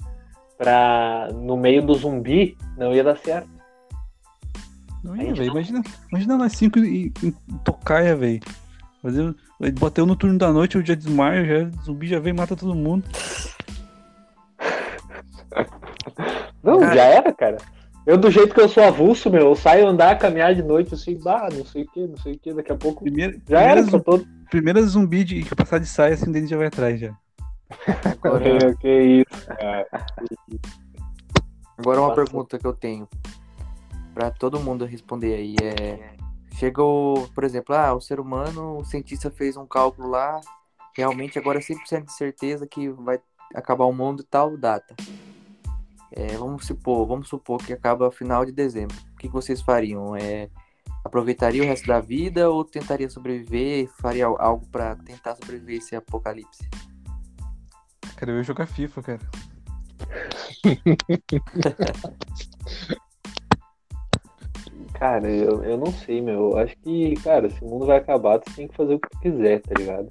[0.58, 3.50] para no meio do zumbi não ia dar certo.
[5.04, 5.48] Não A ia, gente velho.
[5.48, 7.32] não- Imagina, imagina nós cinco em, em
[7.66, 8.40] tocaia, velho.
[9.80, 12.56] Bateu no turno da noite, eu já desmaio, já, o zumbi já vem e mata
[12.56, 13.04] todo mundo.
[16.64, 16.96] Não, Cara.
[16.96, 17.58] já era, cara.
[18.06, 21.18] Eu, do jeito que eu sou avulso, meu, eu saio andar, caminhar de noite, assim,
[21.18, 23.04] bah, não sei o que, não sei o que, daqui a pouco.
[23.04, 24.28] Primeira, Já era, primeira, só zu- todo.
[24.50, 27.14] primeira zumbi de, que passar de saia, assim, dele já vai atrás já.
[28.06, 29.88] Agora, que isso, cara.
[31.78, 32.26] agora uma Passou.
[32.26, 33.08] pergunta que eu tenho
[34.14, 36.14] pra todo mundo responder aí é
[36.56, 40.40] chegou, por exemplo, ah, o ser humano, o cientista fez um cálculo lá,
[40.96, 43.20] realmente agora é 100% de certeza que vai
[43.56, 44.96] acabar o mundo e tal data.
[46.16, 48.96] É, vamos supor, vamos supor que acaba final de dezembro.
[49.14, 50.16] O que, que vocês fariam?
[50.16, 50.48] É,
[51.04, 53.90] aproveitaria o resto da vida ou tentaria sobreviver?
[54.00, 56.70] Faria al- algo pra tentar sobreviver esse apocalipse?
[58.16, 59.20] Cara, eu ia jogar FIFA, cara.
[64.94, 66.52] Cara, eu, eu não sei, meu.
[66.52, 69.10] Eu acho que, cara, se o mundo vai acabar, tu tem que fazer o que
[69.10, 70.08] tu quiser, tá ligado?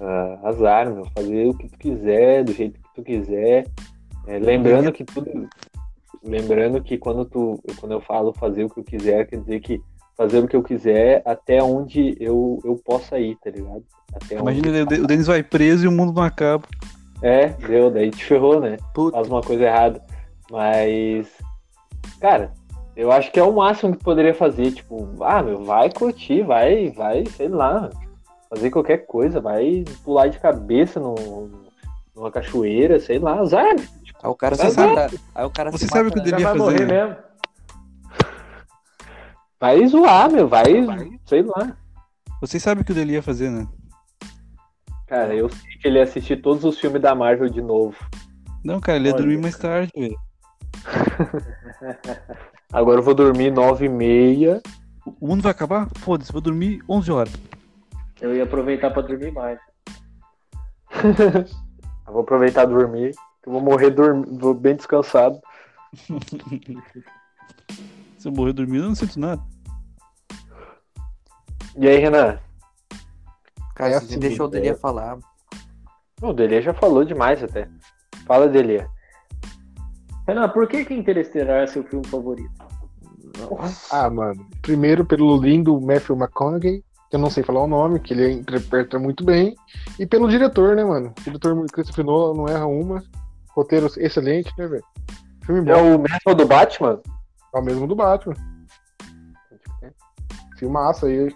[0.00, 1.04] Ah, azar, meu.
[1.16, 3.66] Fazer o que tu quiser, do jeito que tu quiser.
[4.26, 5.48] É, lembrando que tudo.
[6.22, 7.60] Lembrando que quando tu.
[7.80, 9.80] Quando eu falo fazer o que eu quiser, quer dizer que
[10.16, 13.82] fazer o que eu quiser até onde eu, eu possa ir, tá ligado?
[14.14, 16.64] Até onde- Imagina, o Denis vai preso e o mundo não acaba.
[17.22, 18.76] É, deu, daí te ferrou, né?
[18.94, 20.02] Puta, faz uma coisa errada.
[20.50, 21.28] Mas,
[22.20, 22.52] cara,
[22.94, 24.70] eu acho que é o máximo que poderia fazer.
[24.72, 27.90] Tipo, ah, meu, vai curtir, vai, vai, sei lá,
[28.50, 31.50] fazer qualquer coisa, vai pular de cabeça no,
[32.14, 33.74] numa cachoeira, sei lá, azar.
[34.22, 34.94] Tipo, aí o cara é.
[34.94, 35.16] mata.
[35.34, 36.30] Aí o cara Você se sabe o que eu né?
[36.30, 37.16] Devia vai fazer, morrer mesmo.
[39.60, 40.72] vai zoar, meu, vai,
[41.26, 41.76] sei lá.
[42.40, 43.66] Vocês sabem o que o Deli ia fazer, né?
[45.06, 47.96] Cara, eu sei que ele ia assistir todos os filmes da Marvel de novo.
[48.64, 50.16] Não, cara, ele ia Olha, dormir mais tarde, velho.
[52.72, 54.62] Agora eu vou dormir nove e meia.
[55.20, 55.88] O mundo vai acabar?
[55.98, 57.32] Foda-se, vou dormir 11 horas.
[58.20, 59.58] Eu ia aproveitar pra dormir mais.
[62.06, 63.14] Eu vou aproveitar e dormir.
[63.42, 65.40] Que Eu vou morrer dormi- vou bem descansado.
[68.18, 69.42] Se eu morrer dormindo, eu não sinto nada.
[71.76, 72.38] E aí, Renan?
[73.74, 74.52] Cara, É você assim, deixou o é.
[74.52, 75.18] Delia falar.
[76.20, 77.68] O Delia já falou demais até.
[78.26, 78.88] Fala, Delia.
[80.26, 82.52] Renan, por que que Interestelar é seu filme favorito?
[83.90, 84.46] Ah, mano.
[84.60, 88.98] Primeiro pelo lindo Matthew McConaughey, que eu não sei falar o nome, que ele interpreta
[89.00, 89.56] muito bem.
[89.98, 91.12] E pelo diretor, né, mano?
[91.18, 93.02] O diretor Christopher Nolan não erra uma.
[93.54, 94.84] Roteiro excelente, né, velho?
[95.44, 97.00] Filme É bom, o mesmo do Batman?
[97.54, 98.34] é o mesmo do Batman.
[100.58, 101.34] Filmaço aí.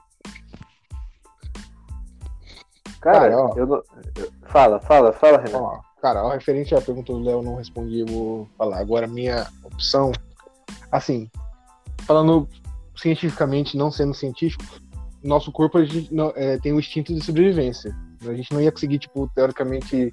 [3.00, 3.54] Cara, Cara, ó.
[3.56, 3.82] eu não...
[4.48, 5.58] Fala, fala, fala, Renan.
[5.58, 8.78] Ó, Cara, ó, referente à pergunta do Léo, não respondi, eu vou falar.
[8.78, 10.12] Agora, minha opção,
[10.92, 11.28] assim,
[12.02, 12.48] falando
[12.96, 14.64] cientificamente, não sendo científico,
[15.22, 17.94] nosso corpo gente não- é, tem o instinto de sobrevivência.
[18.30, 20.12] A gente não ia conseguir, tipo, teoricamente,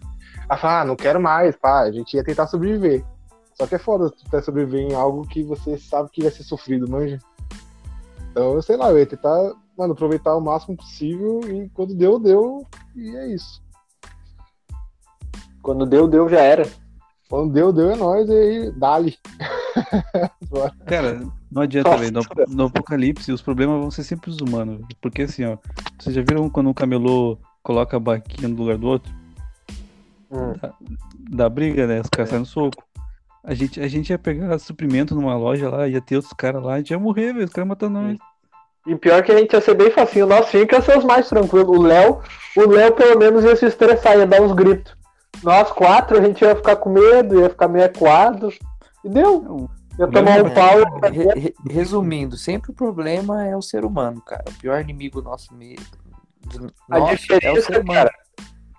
[0.50, 3.04] ah, falar, ah, não quero mais, pá, a gente ia tentar sobreviver.
[3.54, 6.90] Só que é foda tentar sobreviver em algo que você sabe que vai ser sofrido,
[6.90, 7.20] manja?
[8.32, 12.20] Então, eu sei lá, eu ia tentar, mano, aproveitar o máximo possível e quando deu,
[12.20, 13.62] deu, e é isso.
[15.62, 16.68] Quando deu, deu, já era.
[17.30, 19.18] Quando deu, deu é nóis, e aí, dali.
[20.86, 22.12] Cara, não adianta, velho.
[22.12, 24.86] No, no apocalipse, os problemas vão ser sempre os humanos.
[25.02, 25.58] Porque assim, ó.
[25.98, 29.12] Vocês já viram quando um camelô coloca a barquinha no lugar do outro?
[30.30, 30.54] Hum.
[31.32, 32.02] Da briga, né?
[32.02, 32.84] Os caras saem no soco.
[33.44, 36.76] A gente, a gente ia pegar suprimento numa loja lá, ia ter outros caras lá,
[36.76, 37.46] a gente ia morrer, velho.
[37.46, 38.18] Os caras matando nós.
[38.86, 40.28] E pior que a gente ia ser bem facinho.
[40.28, 41.78] Nós ser os mais tranquilos.
[41.78, 42.22] O Léo,
[42.58, 44.96] o Léo pelo menos ia se estressar, ia dar uns gritos.
[45.42, 48.50] Nós quatro, a gente ia ficar com medo, ia ficar meio equado.
[49.04, 49.70] E deu.
[50.00, 50.78] Ia tomar um pau.
[51.70, 54.44] resumindo, sempre o problema é o ser humano, cara.
[54.50, 56.03] O pior inimigo nosso mesmo.
[56.92, 57.94] A é o diferença, humano.
[57.94, 58.12] cara,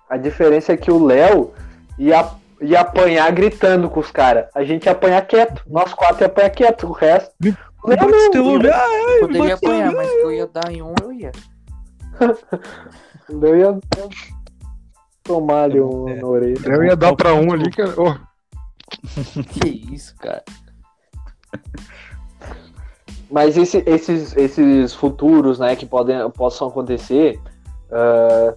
[0.09, 1.53] a diferença é que o Léo
[1.97, 2.29] ia,
[2.61, 4.47] ia apanhar gritando com os caras.
[4.55, 5.63] A gente ia apanhar quieto.
[5.67, 6.87] Nós quatro ia apanhar quieto.
[6.87, 7.33] O resto.
[7.83, 8.73] O Léo não, olho.
[8.73, 11.31] Ah, ai, Poderia apanhar, mas que eu ia dar em um, eu ia.
[13.29, 13.79] o Léo ia
[15.23, 16.15] tomar ali um É.
[16.15, 16.59] na orelha.
[16.65, 17.93] Eu ia dar pra um ali, cara.
[18.01, 18.15] Ô,
[19.59, 20.43] Que isso, cara.
[23.29, 27.39] Mas esse- esses, esses futuros, né, que podem, possam acontecer,
[27.91, 28.55] ah,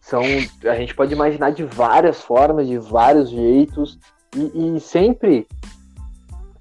[0.00, 0.22] são,
[0.64, 3.98] a gente pode imaginar de várias formas, de vários jeitos,
[4.36, 5.46] e, e sempre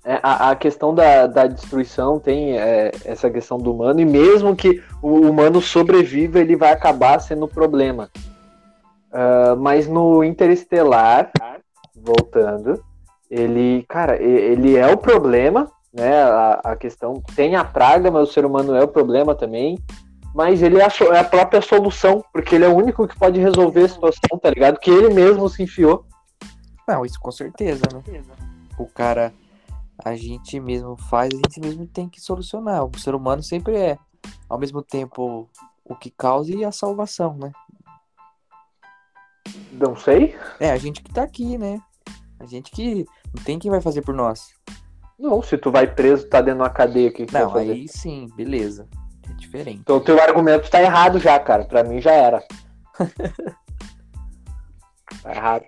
[0.03, 4.56] é, a, a questão da, da destruição tem é, essa questão do humano, e mesmo
[4.56, 8.10] que o humano sobreviva, ele vai acabar sendo problema.
[9.16, 11.32] Ah, mas no Interestelar,
[11.95, 12.84] voltando,
[13.32, 16.22] ele, cara, ele é o problema, né?
[16.24, 19.80] A, a questão tem a praga, mas o ser humano é o problema também.
[20.36, 23.40] Mas ele é a, é a própria solução, porque ele é o único que pode
[23.40, 24.78] resolver a situação, tá ligado?
[24.82, 26.06] Que ele mesmo se enfiou.
[26.86, 28.22] Não, isso com certeza, né?
[28.78, 29.34] O cara,
[30.04, 32.84] a gente mesmo faz, a gente mesmo tem que solucionar.
[32.84, 33.98] O ser humano sempre é,
[34.50, 35.50] ao mesmo tempo,
[35.86, 37.54] o que causa e a salvação, né?
[39.72, 40.36] Não sei.
[40.60, 41.80] É, a gente que tá aqui, né?
[42.42, 44.54] A gente que não tem quem vai fazer por nós.
[45.18, 47.50] Não, se tu vai preso, tá dentro de uma cadeia, o que, que tu Não,
[47.52, 47.72] vai fazer?
[47.72, 48.86] aí sim, beleza.
[49.30, 49.80] É diferente.
[49.80, 51.65] Então o teu argumento tá errado já, cara.
[51.65, 52.43] Pra mim já era.
[55.23, 55.65] tá errado.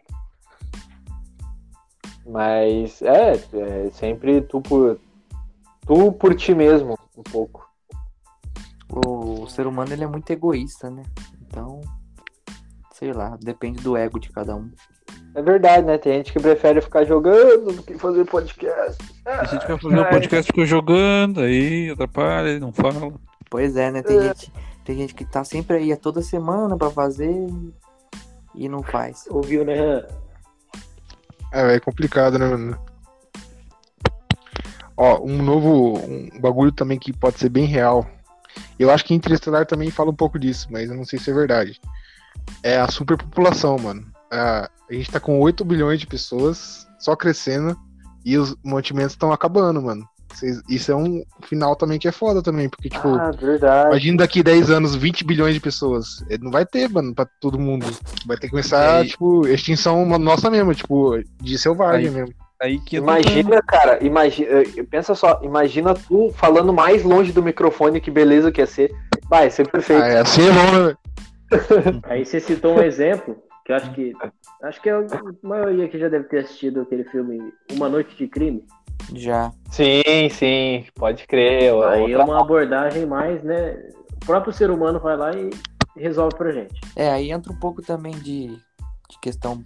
[2.26, 5.00] Mas é, é sempre tu por.
[5.86, 7.66] Tu por ti mesmo, um pouco.
[8.90, 11.04] O ser humano, ele é muito egoísta, né?
[11.42, 11.82] Então,
[12.94, 14.70] sei lá, depende do ego de cada um.
[15.36, 15.98] É verdade, né?
[15.98, 18.98] Tem gente que prefere ficar jogando do que fazer podcast.
[19.24, 23.14] A gente vai fazer um podcast ficou jogando, aí atrapalha, não fala.
[23.50, 24.02] Pois é, né?
[24.02, 27.48] Tem, gente, tem gente que tá sempre aí, é toda semana pra fazer
[28.54, 29.26] e não faz.
[29.30, 30.06] Ouviu, né?
[31.54, 32.78] É, é complicado, né, mano?
[34.96, 38.06] Ó, um novo um bagulho também que pode ser bem real.
[38.80, 41.34] Eu acho que Interestelar também fala um pouco disso, mas eu não sei se é
[41.34, 41.80] verdade.
[42.64, 44.06] É a superpopulação, mano.
[44.32, 47.78] A, a gente tá com 8 bilhões de pessoas, só crescendo,
[48.26, 50.08] e os mantimentos estão acabando, mano.
[50.70, 53.90] Isso é um final também que é foda também, porque, tipo, Ah, verdade.
[53.90, 56.24] imagina daqui 10 anos 20 bilhões de pessoas.
[56.30, 57.86] É, Não vai ter, mano, pra todo mundo.
[58.26, 62.34] Vai ter que começar, Aí- tipo, extinção nossa mesmo, tipo, de selvagem Aí- mesmo.
[62.60, 64.50] Aí que Imagina, cara, imagina,
[64.90, 68.92] pensa só, imagina tu falando mais longe do microfone, que beleza que ia ser.
[69.30, 70.02] Vai ser perfeito.
[70.02, 70.96] Ah, é assim é bom, né?
[72.10, 74.14] Aí você citou um exemplo que eu acho que
[74.64, 75.04] acho que a
[75.44, 77.40] maioria aqui já deve ter assistido aquele filme
[77.74, 78.64] Uma Noite de Crime.
[79.14, 79.52] Já.
[79.72, 81.72] Sim, sim, pode crer.
[81.86, 83.78] Aí é Outra- uma abordagem mais, né?
[84.22, 85.50] O próprio ser humano vai lá e
[85.96, 86.80] resolve pra gente.
[86.96, 89.64] É, aí entra um pouco também de, de questão.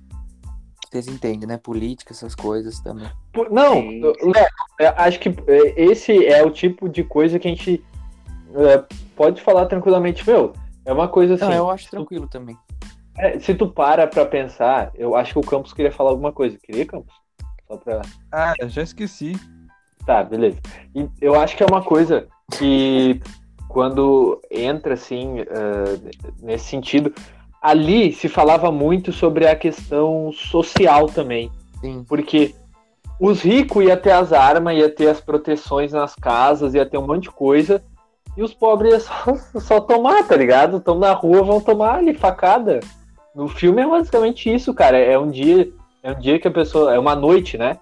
[0.90, 1.58] Vocês entendem, né?
[1.58, 3.10] Política, essas coisas também.
[3.34, 4.14] Por- Não, eu
[4.98, 7.84] acho que é, esse é o tipo de coisa que a gente
[8.54, 8.84] é,
[9.16, 10.52] pode falar tranquilamente, meu.
[10.86, 11.46] É uma coisa assim.
[11.46, 12.58] Não, eu acho tranquilo também.
[13.18, 16.58] é, se tu para pra pensar, eu acho que o Campos queria falar alguma coisa.
[16.62, 17.14] Queria, Campos?
[17.72, 18.02] Só pra.
[18.30, 19.34] Ah, já esqueci.
[20.06, 20.60] Tá, beleza.
[20.94, 23.22] E eu acho que é uma coisa que
[23.70, 26.12] quando entra assim eh,
[26.42, 27.14] nesse sentido,
[27.62, 31.50] ali se falava muito sobre a questão social também,
[31.80, 32.04] Sim.
[32.10, 32.54] porque
[33.18, 37.08] os ricos ia ter as armas, ia ter as proteções nas casas, ia ter um
[37.08, 37.82] monte de coisa,
[38.36, 40.78] e os pobres ia só, só tomar, tá ligado?
[40.78, 42.82] Estão na rua, vão tomar ali facada.
[43.34, 44.98] No filme é basicamente isso, cara.
[44.98, 45.72] É um dia
[46.04, 46.94] É um dia que a pessoa.
[46.94, 47.78] É uma noite, né?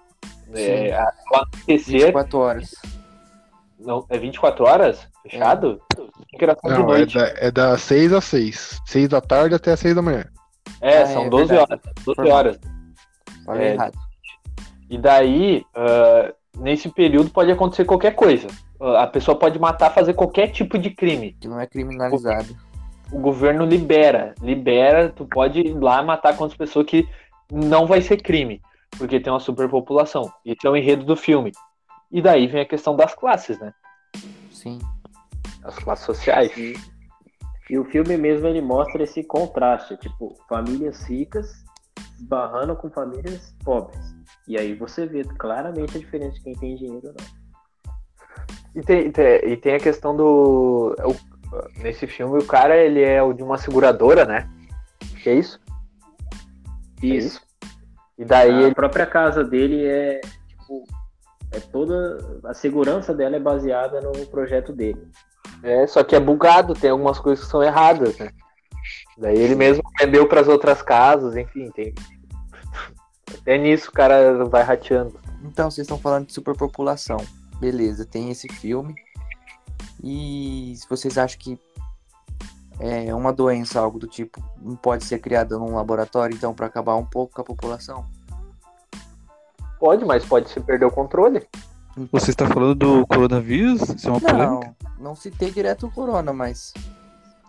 [0.54, 2.06] É, a- ao anoitecer.
[2.06, 2.74] 24 horas.
[3.78, 5.08] Não, é 24 horas?
[5.22, 5.80] Fechado?
[5.96, 8.80] De Não, é, da, é das 6 às 6.
[8.86, 10.24] 6 da tarde até as 6 da manhã.
[10.80, 11.72] É, Ah, são é 12 verdade.
[11.72, 11.80] horas.
[12.04, 12.36] 12 Foi mal.
[12.38, 12.60] horas.
[13.46, 13.98] Falei É, errado.
[14.88, 18.48] E daí, ah, nesse período pode acontecer qualquer coisa.
[18.98, 21.36] A pessoa pode matar, fazer qualquer tipo de crime.
[21.40, 22.56] Que não é criminalizado.
[23.12, 24.34] O governo libera.
[24.40, 27.06] Libera, tu pode ir lá matar quantas pessoas que
[27.50, 28.60] não vai ser crime.
[28.98, 30.32] Porque tem uma superpopulação.
[30.44, 31.52] Esse é o enredo do filme.
[32.10, 33.72] E daí vem a questão das classes, né?
[34.50, 34.78] Sim.
[35.62, 36.56] As classes sociais.
[36.56, 36.74] E,
[37.70, 41.64] e o filme mesmo ele mostra esse contraste, tipo, famílias ricas
[42.18, 44.14] esbarrando com famílias pobres.
[44.48, 47.40] E aí você vê claramente a diferença de quem tem dinheiro ou não.
[48.74, 50.94] E tem, tem- e tem a questão do.
[51.04, 54.48] o- nesse filme, o cara ele é o de uma seguradora, né?
[55.22, 55.60] Que é isso?
[57.02, 57.40] Isso.
[58.18, 58.74] E daí a ele.
[58.74, 60.84] própria casa dele é, tipo,
[61.52, 62.18] é toda.
[62.44, 65.08] A segurança dela é baseada no projeto dele.
[65.62, 68.30] É, só que é bugado, tem algumas coisas que são erradas, né?
[69.18, 71.94] Daí ele mesmo vendeu para as outras casas, enfim, tem.
[73.40, 75.18] Até nisso o cara vai rateando.
[75.44, 77.18] Então, vocês estão falando de superpopulação.
[77.58, 78.94] Beleza, tem esse filme.
[80.02, 81.58] E se vocês acham que
[82.80, 86.96] é uma doença, algo do tipo, não pode ser criada num laboratório, então, para acabar
[86.96, 88.06] um pouco com a população?
[89.78, 91.46] Pode, mas pode se perder o controle.
[92.10, 93.82] Você está falando do coronavírus?
[93.82, 94.76] Isso é uma polêmica?
[94.98, 96.72] Não, não citei direto o corona, mas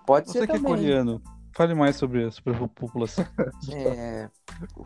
[0.05, 0.75] pode Você ser que é também.
[0.75, 1.21] coreano,
[1.55, 3.25] fale mais sobre a superpopulação.
[3.73, 4.29] É,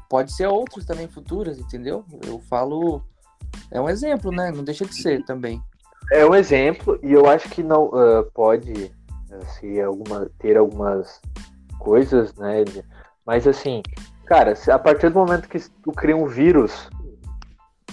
[0.10, 2.06] pode ser outros também futuros, entendeu?
[2.26, 3.02] Eu falo.
[3.72, 4.52] É um exemplo, né?
[4.52, 5.62] Não deixa de ser também.
[6.12, 8.94] É um exemplo, e eu acho que não ah, pode
[9.44, 11.22] se alguma, ter algumas
[11.80, 12.64] coisas, né?
[13.26, 13.82] Mas assim,
[14.26, 16.90] cara, a partir do momento que tu cria um vírus,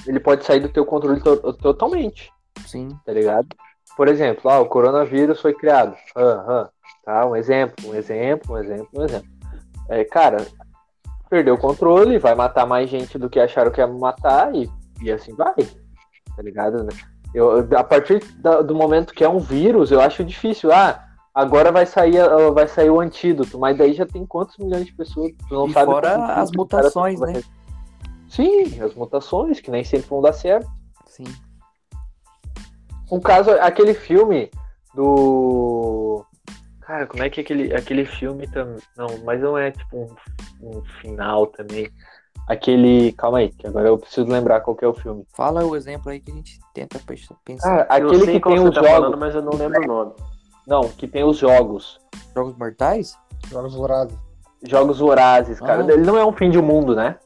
[0.07, 2.31] ele pode sair do teu controle to- totalmente,
[2.67, 2.89] Sim.
[3.05, 3.49] tá ligado?
[3.97, 5.95] Por exemplo, ah, o coronavírus foi criado.
[6.17, 6.69] Ah,
[7.05, 9.29] tá, um exemplo, um exemplo, um exemplo, um exemplo.
[9.89, 10.47] É, cara,
[11.29, 14.71] perdeu o controle, vai matar mais gente do que acharam que ia matar e,
[15.01, 16.85] e assim vai, tá ligado?
[16.85, 16.91] né?
[17.35, 20.71] Eu, a partir da- do momento que é um vírus, eu acho difícil.
[20.73, 21.03] Ah,
[21.35, 22.19] agora vai sair,
[22.53, 25.33] vai sair o antídoto, mas daí já tem quantos milhões de pessoas?
[25.49, 27.33] Tu não E sabe fora as mutações, né?
[27.33, 27.45] vai-
[28.29, 30.67] Sim, as mutações, que nem sempre vão dar certo.
[31.07, 31.25] Sim.
[33.11, 34.51] Um caso, aquele filme
[34.95, 36.25] do.
[36.81, 38.79] Cara, como é que é aquele, aquele filme também.
[38.97, 39.99] Não, mas não é tipo
[40.63, 41.91] um, um final também.
[42.49, 43.13] Aquele.
[43.13, 45.27] Calma aí, que agora eu preciso lembrar qual que é o filme.
[45.35, 47.87] Fala o exemplo aí que a gente tenta pe- pensar.
[47.89, 48.97] Ah, eu aquele sei que qual tem você os tá jogos.
[48.97, 50.13] falando, mas eu não lembro o nome.
[50.67, 51.99] Não, que tem os jogos.
[52.35, 53.17] Jogos mortais?
[53.51, 54.17] Jogos Vorazes.
[54.65, 55.83] Jogos vorazes, cara.
[55.85, 55.93] Ah.
[55.93, 57.17] Ele não é um fim de mundo, né?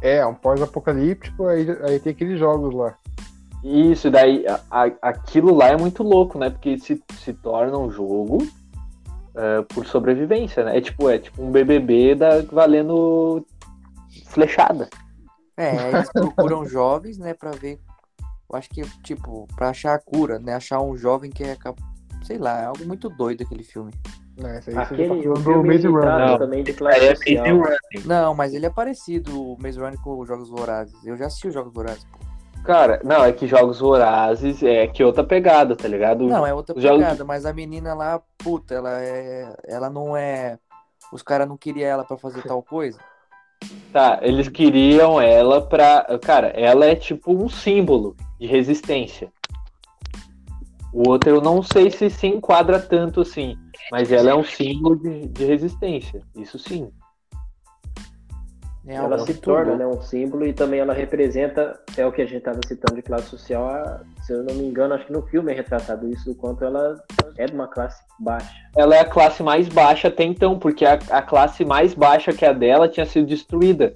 [0.00, 2.94] É, um pós-apocalíptico, aí, aí tem aqueles jogos lá.
[3.64, 6.50] Isso, daí a- a- aquilo lá é muito louco, né?
[6.50, 8.38] Porque se, se torna um jogo
[9.36, 10.78] é, por sobrevivência, né?
[10.78, 13.44] É tipo, é tipo um BBB da, valendo
[14.26, 14.88] flechada.
[15.56, 17.80] É, eles procuram jovens, né, pra ver.
[18.48, 20.54] Eu acho que, tipo, pra achar a cura, né?
[20.54, 21.56] Achar um jovem que é.
[21.56, 21.82] cap-
[22.24, 23.92] Sei lá, é algo muito doido aquele filme.
[24.36, 26.18] Esse aí você tá Aquele falando do Maze Runner.
[26.28, 26.38] Não.
[26.38, 27.56] também de classe é social.
[27.56, 27.78] Runner.
[28.04, 30.94] Não, mas ele é parecido, o Maze Runner com os Jogos Vorazes.
[31.06, 32.04] Eu já assisti os Jogos Vorazes.
[32.04, 32.18] pô.
[32.64, 36.26] Cara, não, é que jogos vorazes é que outra pegada, tá ligado?
[36.26, 39.54] Não, é outra os jogos- pegada, mas a menina lá, puta, ela é.
[39.68, 40.58] Ela não é.
[41.12, 42.98] Os caras não queriam ela pra fazer tal coisa.
[43.92, 46.06] Tá, eles queriam ela pra.
[46.22, 49.30] Cara, ela é tipo um símbolo de resistência.
[50.94, 53.58] O outro eu não sei se se enquadra tanto assim,
[53.90, 56.22] mas ela é um símbolo de, de resistência.
[56.36, 56.88] Isso sim.
[58.86, 62.26] É Ela se torna né, um símbolo e também ela representa, é o que a
[62.26, 65.22] gente estava citando de classe social, a- se eu não me engano, acho que no
[65.22, 67.02] filme é retratado isso, o quanto ela
[67.38, 68.54] é de uma classe baixa.
[68.76, 72.44] Ela é a classe mais baixa até então, porque a, a classe mais baixa que
[72.44, 73.92] a dela tinha sido destruída.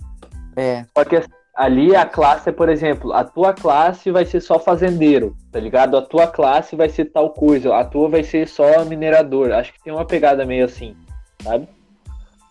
[0.56, 1.22] É, Só que
[1.58, 5.96] ali a classe é, por exemplo, a tua classe vai ser só fazendeiro, tá ligado?
[5.96, 9.50] A tua classe vai ser tal coisa, a tua vai ser só minerador.
[9.50, 10.96] Acho que tem uma pegada meio assim,
[11.42, 11.68] sabe?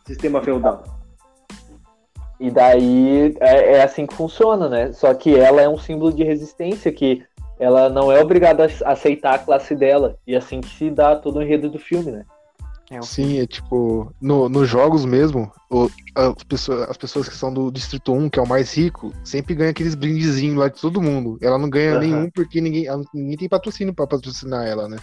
[0.05, 0.83] Sistema feudal.
[2.37, 4.91] E daí é, é assim que funciona, né?
[4.91, 7.23] Só que ela é um símbolo de resistência, que
[7.57, 10.17] ela não é obrigada a aceitar a classe dela.
[10.27, 12.25] E é assim que se dá todo o enredo do filme, né?
[12.89, 17.53] É Sim, é tipo, no, nos jogos mesmo, o- as, pessoas, as pessoas que são
[17.53, 21.01] do Distrito 1, que é o mais rico, sempre ganham aqueles brindezinhos lá de todo
[21.01, 21.37] mundo.
[21.41, 21.99] Ela não ganha Aham.
[21.99, 24.97] nenhum porque ninguém, ela- ninguém tem patrocínio pra patrocinar ela, né?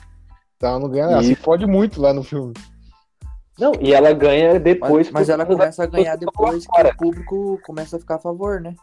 [0.57, 2.55] Então ela não ganha, ela se fode muito lá no filme.
[3.59, 5.07] Não, e ela ganha depois.
[5.07, 8.61] Mas, mas ela começa a ganhar depois que o público começa a ficar a favor,
[8.61, 8.75] né?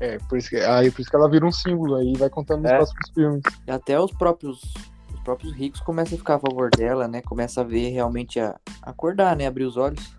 [0.00, 2.62] É, por isso que, aí por isso que ela vira um símbolo aí vai contando
[2.62, 2.76] nos É.
[2.76, 3.42] próximos filmes.
[3.66, 4.89] E até os próprios os
[5.30, 7.22] próprios ricos começam a ficar a favor dela, né?
[7.22, 9.46] Começa a ver realmente a acordar, né?
[9.46, 10.12] Abrir os olhos.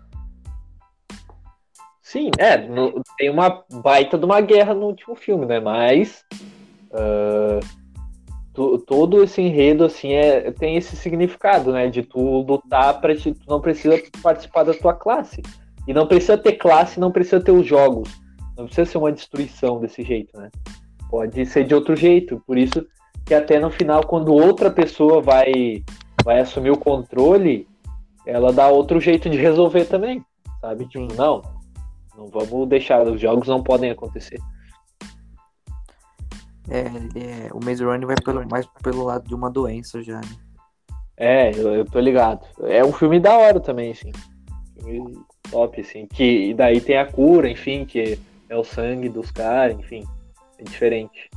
[2.00, 5.60] Sim, é, no- tem uma baita de uma guerra no último filme, né?
[5.60, 6.24] Mas
[6.94, 7.60] ah,
[8.54, 11.88] to- todo esse enredo assim é, tem esse significado, né?
[11.88, 15.42] De tu lutar para tu não precisa participar da tua classe.
[15.86, 18.08] E não precisa ter classe, não precisa ter os jogos.
[18.56, 20.50] Não precisa ser uma destruição desse jeito, né?
[21.10, 22.42] Pode ser de outro jeito.
[22.46, 22.86] Por isso
[23.24, 25.84] que até no final, quando outra pessoa vai,
[26.24, 27.68] vai assumir o controle,
[28.26, 30.24] ela dá outro jeito de resolver também.
[30.60, 30.86] Sabe?
[30.86, 31.42] Tipo, não,
[32.16, 34.38] não vamos deixar, os jogos não podem acontecer.
[36.68, 40.36] É, é- o Maze Runner vai pelo, mais pelo lado de uma doença já, né?
[41.16, 42.46] É, eu, eu tô ligado.
[42.62, 44.12] É um filme da hora também, assim.
[44.80, 45.18] Filme
[45.50, 46.06] top, assim.
[46.06, 48.18] Que e daí tem a cura, enfim, que
[48.48, 50.04] é o sangue dos caras, enfim.
[50.58, 51.28] É diferente.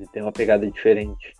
[0.00, 1.34] Ele tem uma pegada diferente.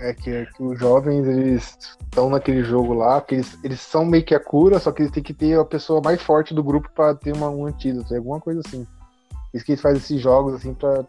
[0.00, 4.24] É que, que os jovens, eles estão naquele jogo lá, que eles, eles são meio
[4.24, 6.90] que a cura, só que eles têm que ter a pessoa mais forte do grupo
[6.94, 8.86] pra ter uma, um antídoto, alguma coisa assim.
[9.54, 11.04] Isso que eles fazem esses jogos assim pra,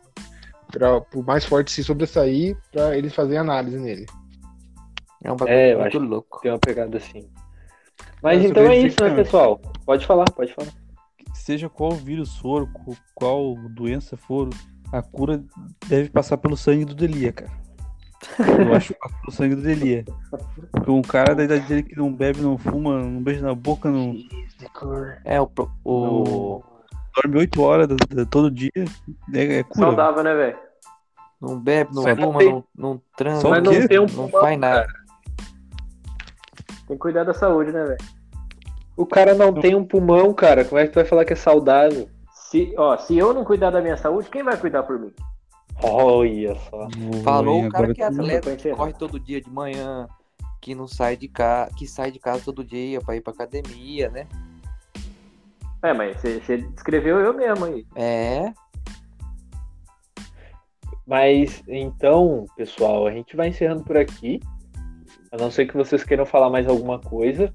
[0.72, 4.06] pra o mais forte se sobressair, pra eles fazerem análise nele.
[5.24, 6.40] É um bagulho É, eu muito acho louco.
[6.42, 7.28] Tem uma pegada assim.
[8.22, 9.60] Mas eu então é isso, né, pessoal?
[9.86, 10.72] Pode falar, pode falar.
[11.34, 12.70] Seja qual vírus for,
[13.16, 14.50] qual doença for,
[14.92, 15.44] a cura
[15.88, 17.52] deve passar pelo sangue do Delia, cara.
[18.40, 20.04] Eu acho que passa pelo sangue do Delia.
[20.72, 23.90] Porque um cara da idade dele que não bebe, não fuma, não beija na boca,
[23.90, 24.16] não
[25.24, 25.50] É, o,
[25.84, 26.64] o,
[27.16, 27.88] dorme 8 horas
[28.30, 28.72] todo dia,
[29.34, 29.88] é, é cura.
[29.88, 30.68] Saudável, né, velho?
[31.40, 34.88] não bebe, não Só não fuma, tem- não, não transa, não um não faz nada.
[36.88, 37.98] Tem que cuidar da saúde, né, velho?
[38.96, 40.66] O cara não tem um pulmão, cara.
[40.66, 42.10] Como é que tu vai falar que é saudável?
[42.50, 45.14] Se, ó, se eu não cuidar da minha saúde, quem vai cuidar por mim?
[45.84, 46.88] Olha só.
[47.22, 50.08] Falou o cara que é atleta, que corre todo dia de manhã,
[50.62, 54.10] que não sai de casa, que sai de casa todo dia pra ir pra academia,
[54.10, 54.28] né?
[55.84, 57.86] É, mas você, você descreveu eu mesmo aí.
[57.96, 58.54] É,
[61.06, 64.40] Mas então, pessoal, a gente vai encerrando por aqui.
[65.32, 67.54] A não ser que vocês queiram falar mais alguma coisa.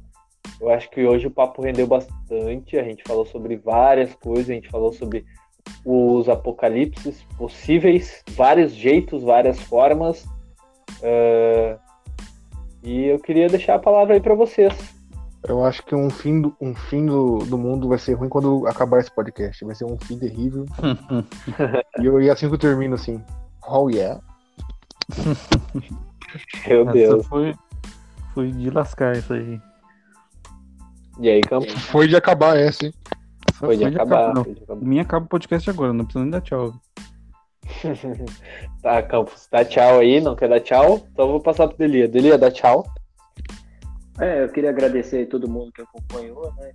[0.61, 2.79] Eu acho que hoje o papo rendeu bastante.
[2.79, 4.51] A gente falou sobre várias coisas.
[4.51, 5.25] A gente falou sobre
[5.85, 10.25] os apocalipses possíveis, vários jeitos, várias formas.
[11.03, 11.79] Ah,
[12.83, 14.73] e eu queria deixar a palavra aí para vocês.
[15.47, 18.67] Eu acho que um fim, do, um fim do, do mundo vai ser ruim quando
[18.67, 19.65] acabar esse podcast.
[19.65, 20.67] Vai ser um fim terrível.
[21.99, 23.23] e, eu, e assim que eu termino assim.
[23.67, 24.21] Oh yeah.
[26.67, 27.27] Meu Essa Deus.
[27.27, 27.55] foi,
[28.35, 29.61] foi de lascar isso aí.
[31.23, 31.73] E aí, Campos?
[31.87, 32.93] Foi de acabar essa, hein?
[33.55, 34.35] Foi de acabar.
[34.35, 34.45] não.
[34.45, 34.81] Foi de acabar.
[34.85, 36.75] Minha acaba o podcast agora, não precisa nem dar tchau.
[38.83, 41.07] Tá, Campos, dá tchau aí, não quer dar tchau?
[41.13, 42.09] Então eu vou passar pro Delia.
[42.09, 42.85] Delia, dá tchau.
[44.21, 46.73] É, eu queria agradecer aí todo mundo que acompanhou, né?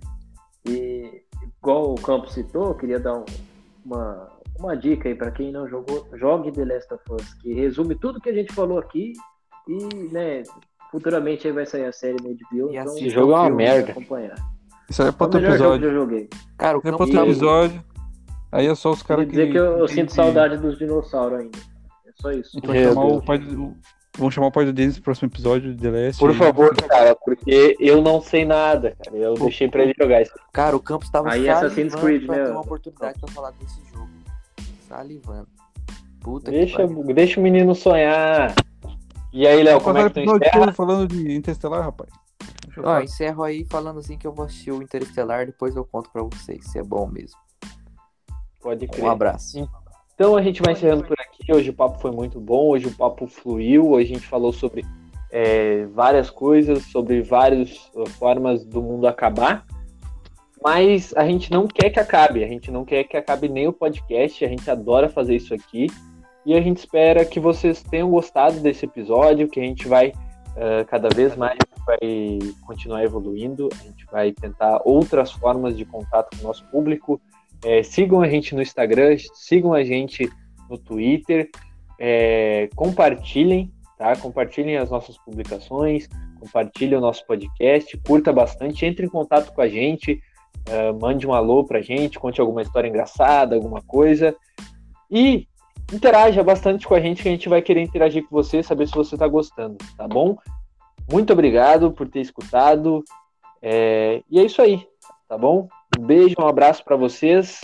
[0.66, 1.22] E
[1.60, 3.24] igual o Campos citou, eu queria dar um-
[3.84, 7.94] uma, uma dica aí para quem não jogou, jogue The Last of Us, que resume
[7.94, 9.12] tudo que a gente falou aqui
[9.68, 10.42] e, né,
[10.90, 12.72] futuramente aí vai sair a série no HBO.
[12.72, 13.92] E então Esse jogo é uma merda.
[13.92, 14.34] Acompanhar.
[14.88, 15.88] Isso aí é É pra outro jogo que episódio.
[15.88, 16.28] eu joguei.
[16.56, 17.84] cara, o É pra Campos outro episódio.
[18.50, 19.30] Aí é só os caras que.
[19.32, 21.58] dizer que eu, eu que- sinto que- saudade dos dinossauros ainda.
[22.06, 22.58] É só isso.
[22.64, 23.76] Vai Meu chamar o pai do.
[24.16, 26.18] Vamos chamar o pai do Denis no próximo episódio de The Last.
[26.18, 29.16] Por aí- favor, cara, porque eu não sei nada, cara.
[29.16, 30.32] Eu deixei pra ele jogar isso.
[30.52, 32.44] Cara, o Campos tava Aí Assassin's salivando Creed, pra né?
[32.46, 34.08] ter uma oportunidade pra falar desse jogo.
[34.88, 35.46] Salivando.
[36.20, 37.04] Puta que Deixa, pariu.
[37.14, 38.54] deixa o menino sonhar.
[39.32, 40.72] E aí, Léo, como é que tu encerra?
[40.72, 42.10] falando de Interstellar, rapaz.
[42.78, 46.22] Ó, encerro aí falando assim que eu vou assistir o Interestelar, depois eu conto pra
[46.22, 47.38] vocês se é bom mesmo.
[48.60, 49.04] Pode crer.
[49.04, 49.68] Um abraço.
[50.14, 51.52] Então a gente vai encerrando por aqui.
[51.52, 54.84] Hoje o papo foi muito bom, hoje o papo fluiu, hoje a gente falou sobre
[55.30, 59.64] é, várias coisas, sobre várias formas do mundo acabar.
[60.62, 63.72] Mas a gente não quer que acabe, a gente não quer que acabe nem o
[63.72, 65.86] podcast, a gente adora fazer isso aqui.
[66.48, 70.82] E a gente espera que vocês tenham gostado desse episódio, que a gente vai uh,
[70.86, 71.98] cada vez mais vai
[72.66, 77.20] continuar evoluindo, a gente vai tentar outras formas de contato com o nosso público.
[77.62, 80.26] É, sigam a gente no Instagram, sigam a gente
[80.70, 81.50] no Twitter,
[82.00, 84.16] é, compartilhem, tá?
[84.16, 86.08] Compartilhem as nossas publicações,
[86.40, 90.18] compartilhem o nosso podcast, curta bastante, entre em contato com a gente,
[90.64, 94.34] é, mande um alô pra gente, conte alguma história engraçada, alguma coisa.
[95.10, 95.46] E
[95.92, 98.94] interaja bastante com a gente, que a gente vai querer interagir com você, saber se
[98.94, 100.36] você tá gostando, tá bom?
[101.10, 103.04] Muito obrigado por ter escutado
[103.60, 104.86] É, e é isso aí,
[105.28, 105.68] tá bom?
[105.98, 107.60] Um beijo, um abraço para vocês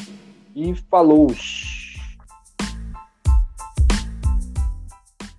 [0.56, 1.28] e falou!